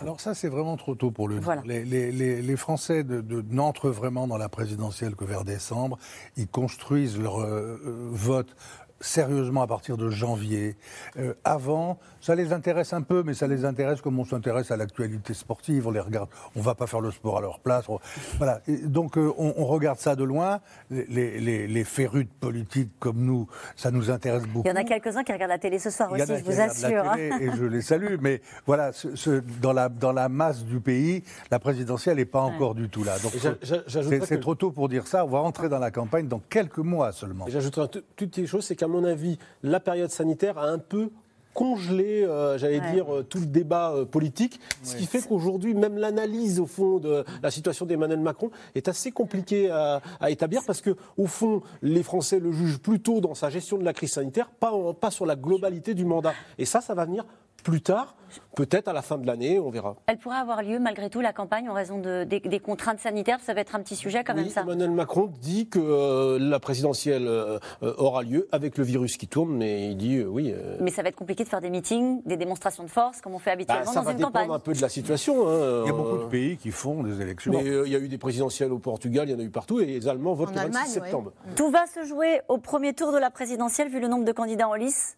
[0.00, 1.44] Alors ça, c'est vraiment trop tôt pour le dire.
[1.44, 1.62] Voilà.
[1.64, 5.98] Les, les- les- les Français de- de- n'entrent vraiment dans la présidentielle que vers décembre.
[6.36, 8.56] Ils construisent leur euh, euh, vote
[9.00, 10.76] sérieusement à partir de janvier.
[11.18, 14.76] Euh, avant, ça les intéresse un peu, mais ça les intéresse comme on s'intéresse à
[14.76, 15.86] l'actualité sportive.
[15.86, 16.28] On les regarde.
[16.56, 17.88] On va pas faire le sport à leur place.
[17.88, 17.98] On-
[18.38, 18.60] voilà.
[18.66, 20.60] Et donc euh, on, on regarde ça de loin.
[20.90, 21.04] Les,
[21.40, 24.66] les- les- férus de politique comme nous, ça nous intéresse beaucoup.
[24.66, 26.32] Il y en a quelques-uns qui regardent la télé ce soir Il y en aussi,
[26.32, 27.04] a je vous la assure.
[27.10, 27.16] hein.
[27.16, 30.80] télé et je les salue, mais voilà, ce- ce- dans, la, dans la masse du
[30.80, 33.18] pays, la présidentielle n'est pas encore du tout là.
[33.18, 35.24] Donc c'est que- trop tôt pour dire ça.
[35.24, 37.46] On va rentrer dans la campagne dans quelques mois seulement.
[37.46, 40.68] Et J'ajouterais un tout- toute petite chose, c'est qu'à mon avis, la période sanitaire a
[40.68, 41.08] un peu
[41.54, 42.92] congelé, euh, j'allais Ouais.
[42.92, 46.98] dire, euh, tout le débat euh, politique, ce qui fait qu'aujourd'hui, même l'analyse, au fond,
[46.98, 51.62] de la situation d'Emmanuel Macron est assez compliquée à, à établir parce que, au fond,
[51.80, 55.12] les Français le jugent plutôt dans sa gestion de la crise sanitaire, pas, en- pas
[55.12, 56.34] sur la globalité du mandat.
[56.58, 57.24] Et ça, ça va venir
[57.64, 58.14] plus tard,
[58.54, 59.96] peut-être à la fin de l'année, on verra.
[60.06, 63.38] Elle pourrait avoir lieu malgré tout, la campagne, en raison de- des, des contraintes sanitaires.
[63.40, 64.60] Ça va être un petit sujet quand même, ça.
[64.62, 69.56] Emmanuel Macron dit que euh, la présidentielle euh, aura lieu avec le virus qui tourne,
[69.56, 70.52] mais il dit euh, oui.
[70.54, 73.34] euh, Mais ça va être compliqué de faire des meetings, des démonstrations de force, comme
[73.34, 74.50] on fait bah, habituellement ça dans va une dépendre campagne.
[74.50, 75.48] un peu de la situation.
[75.48, 77.52] hein, Il y a euh, beaucoup de pays qui font des élections.
[77.52, 79.50] Mais euh, il y a eu des présidentielles au Portugal, il y en a eu
[79.50, 81.32] partout, et les Allemands votent En le 26 Allemagne, septembre.
[81.56, 84.68] Tout va se jouer au premier tour de la présidentielle, vu le nombre de candidats
[84.68, 85.16] en lice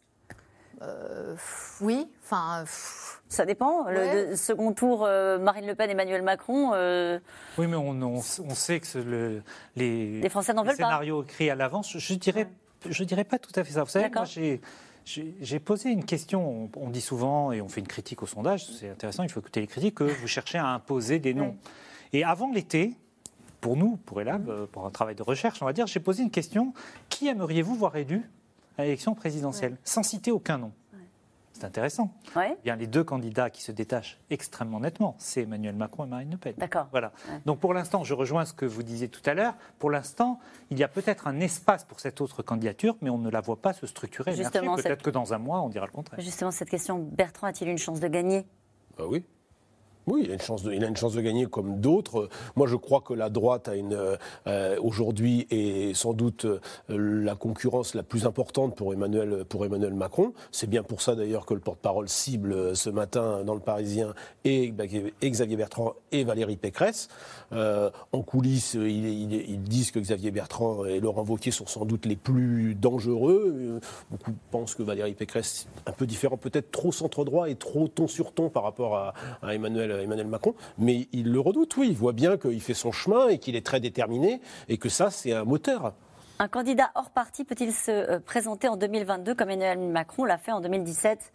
[1.80, 2.64] Oui, enfin.
[3.28, 3.88] Ça dépend.
[3.88, 3.98] Le
[4.30, 4.36] Ouais.
[4.36, 6.70] second tour, euh, Marine Le Pen, Emmanuel Macron.
[6.74, 7.18] euh,
[7.58, 9.42] Oui, mais on, on- on sait que le-
[9.74, 10.84] les, Les Français n'en les veulent pas.
[10.84, 12.48] scénarios écrits à l'avance, je, dirais,
[12.88, 13.82] je dirais pas tout à fait ça.
[13.82, 16.70] Vous savez, moi, j'ai, posé une question.
[16.76, 19.60] On, dit souvent, et on fait une critique au sondage, c'est intéressant, il faut écouter
[19.60, 21.56] les critiques, que vous cherchez à imposer des noms.
[22.12, 22.94] Et avant l'été,
[23.60, 26.22] pour nous, pour Elab, euh, pour un travail de recherche, on va dire, j'ai posé
[26.22, 26.72] une question
[27.08, 28.22] qui aimeriez-vous voir élu
[28.78, 30.72] à l'élection présidentielle Sans citer aucun nom.
[31.52, 32.10] C'est intéressant.
[32.36, 32.54] Ouais.
[32.58, 36.30] Eh Bien, les deux candidats qui se détachent extrêmement nettement, c'est Emmanuel Macron et Marine
[36.32, 36.52] Le Pen.
[36.58, 36.86] D'accord.
[36.90, 37.12] Voilà.
[37.46, 39.54] Donc pour l'instant, je rejoins ce que vous disiez tout à l'heure.
[39.78, 43.30] Pour l'instant, il y a peut-être un espace pour cette autre candidature, mais on ne
[43.30, 44.32] la voit pas se structurer.
[44.34, 46.20] Peut-être cette- que dans un mois, on dira le contraire.
[46.20, 48.46] Justement, cette question, Bertrand a-t-il une chance de gagner?
[48.98, 49.24] Bah oui.
[50.06, 52.28] Oui, il a une chance de, gagner comme d'autres.
[52.54, 53.98] Moi, je crois que la droite a une
[54.46, 59.94] euh, aujourd'hui est sans doute euh, la concurrence la plus importante pour Emmanuel pour Emmanuel
[59.94, 60.32] Macron.
[60.52, 64.14] C'est bien pour ça d'ailleurs que le porte-parole cible euh, ce matin dans le Parisien
[64.44, 64.72] et,
[65.24, 67.08] Xavier Bertrand et Valérie Pécresse.
[67.50, 72.74] En coulisses, ils, disent que Xavier Bertrand et Laurent Wauquiez sont sans doute les plus
[72.74, 73.80] dangereux.
[74.10, 78.06] Beaucoup pensent que Valérie Pécresse un peu différent, peut-être trop centre droit et trop ton
[78.06, 80.54] sur ton par rapport à, à Emmanuel, Emmanuel Macron.
[80.78, 81.88] Mais il le redoute, oui.
[81.90, 85.10] Il voit bien qu'il fait son chemin et qu'il est très déterminé et que ça,
[85.10, 85.94] c'est un moteur.
[86.38, 90.52] Un candidat hors parti peut-il se euh, présenter en 2022 comme Emmanuel Macron l'a fait
[90.52, 91.32] en 2017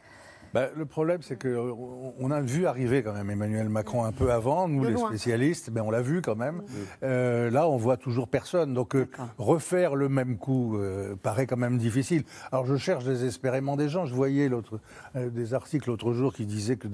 [0.53, 4.67] Bah, le problème, c'est qu'on a vu arriver quand même Emmanuel Macron un peu avant,
[4.67, 6.63] nous les spécialistes, ben, on l'a vu quand même.
[7.03, 8.73] Euh, là, on voit toujours personne.
[8.73, 12.23] Donc euh, refaire le même coup euh, paraît quand même difficile.
[12.51, 14.05] Alors je cherche désespérément des gens.
[14.05, 14.49] Je voyais
[15.15, 16.87] des articles l'autre jour qui disaient que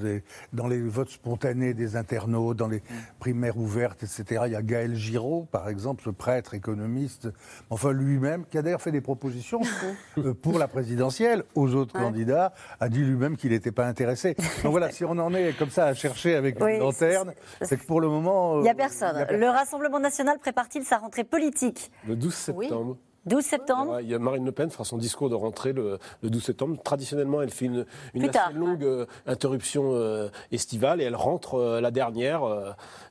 [0.54, 2.84] dans les votes spontanés des internautes, dans les
[3.20, 7.30] primaires ouvertes, etc., il y a Gaël Giraud, par exemple, ce prêtre économiste,
[7.70, 9.62] enfin lui-même, qui a d'ailleurs fait des propositions
[10.42, 14.36] pour la présidentielle aux autres candidats, a dit lui-même qu'il n'était pas intéressé.
[14.64, 17.86] Donc voilà, si on en est comme ça à chercher avec une lanterne, c'est que
[17.86, 18.60] pour le moment...
[18.60, 19.26] Il n'y a, personne.
[19.30, 21.92] Le Rassemblement national prépare-t-il sa rentrée politique?
[22.08, 22.98] Le 12 septembre.
[23.28, 24.00] 12 septembre.
[24.02, 26.78] Il y a Marine Le Pen fera son discours de rentrée le, 12 septembre.
[26.84, 31.92] Traditionnellement, elle fait une, assez longue euh, interruption euh, estivale et elle rentre euh, la
[31.92, 32.42] dernière.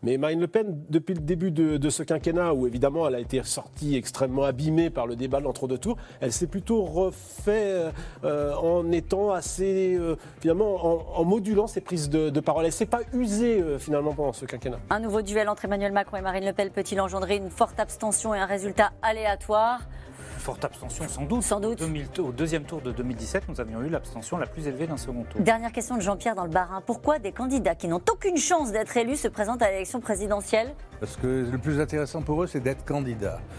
[0.02, 3.42] mais Marine Le Pen, depuis le début de, ce quinquennat, où évidemment elle a été
[3.44, 9.32] sortie extrêmement abîmée par le débat de l'entre-deux tours, elle s'est plutôt refait en étant
[9.32, 9.98] assez,
[10.40, 12.64] finalement, en, modulant ses prises de, de parole.
[12.64, 14.78] Elle ne s'est pas usée finalement pendant ce quinquennat.
[14.90, 18.34] Un nouveau duel entre Emmanuel Macron et Marine Le Pen peut-il engendrer une forte abstention
[18.34, 19.80] et un résultat aléatoire?
[20.46, 21.42] Forte abstention, sans doute.
[21.42, 21.82] Sans doute.
[22.20, 25.40] au deuxième tour de 2017, nous avions eu l'abstention la plus élevée d'un second tour.
[25.40, 26.80] Dernière question de Jean-Pierre dans le Barin.
[26.86, 30.72] Pourquoi des candidats qui n'ont aucune chance d'être élus se présentent à l'élection présidentielle?
[31.00, 33.40] Parce que le plus intéressant pour eux, c'est d'être candidat.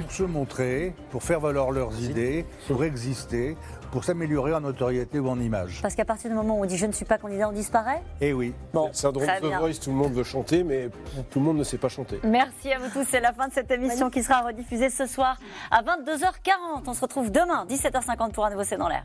[0.00, 3.56] pour se montrer, pour faire valoir leurs idées, pour exister,
[3.90, 5.80] pour s'améliorer en notoriété ou en image.
[5.82, 8.02] Parce qu'à partir du moment où on dit je ne suis pas candidat, on disparaît?
[8.20, 8.54] Eh oui.
[8.72, 10.88] Bon, syndrome The Voice, tout le monde veut chanter, mais
[11.30, 12.20] tout le monde ne sait pas chanter.
[12.24, 13.06] Merci à vous tous.
[13.08, 15.38] C'est la fin de cette émission qui sera rediffusée ce soir
[15.70, 16.84] à 22h40.
[16.86, 19.04] On se retrouve demain, 17h50 pour un nouveau C'est dans l'air.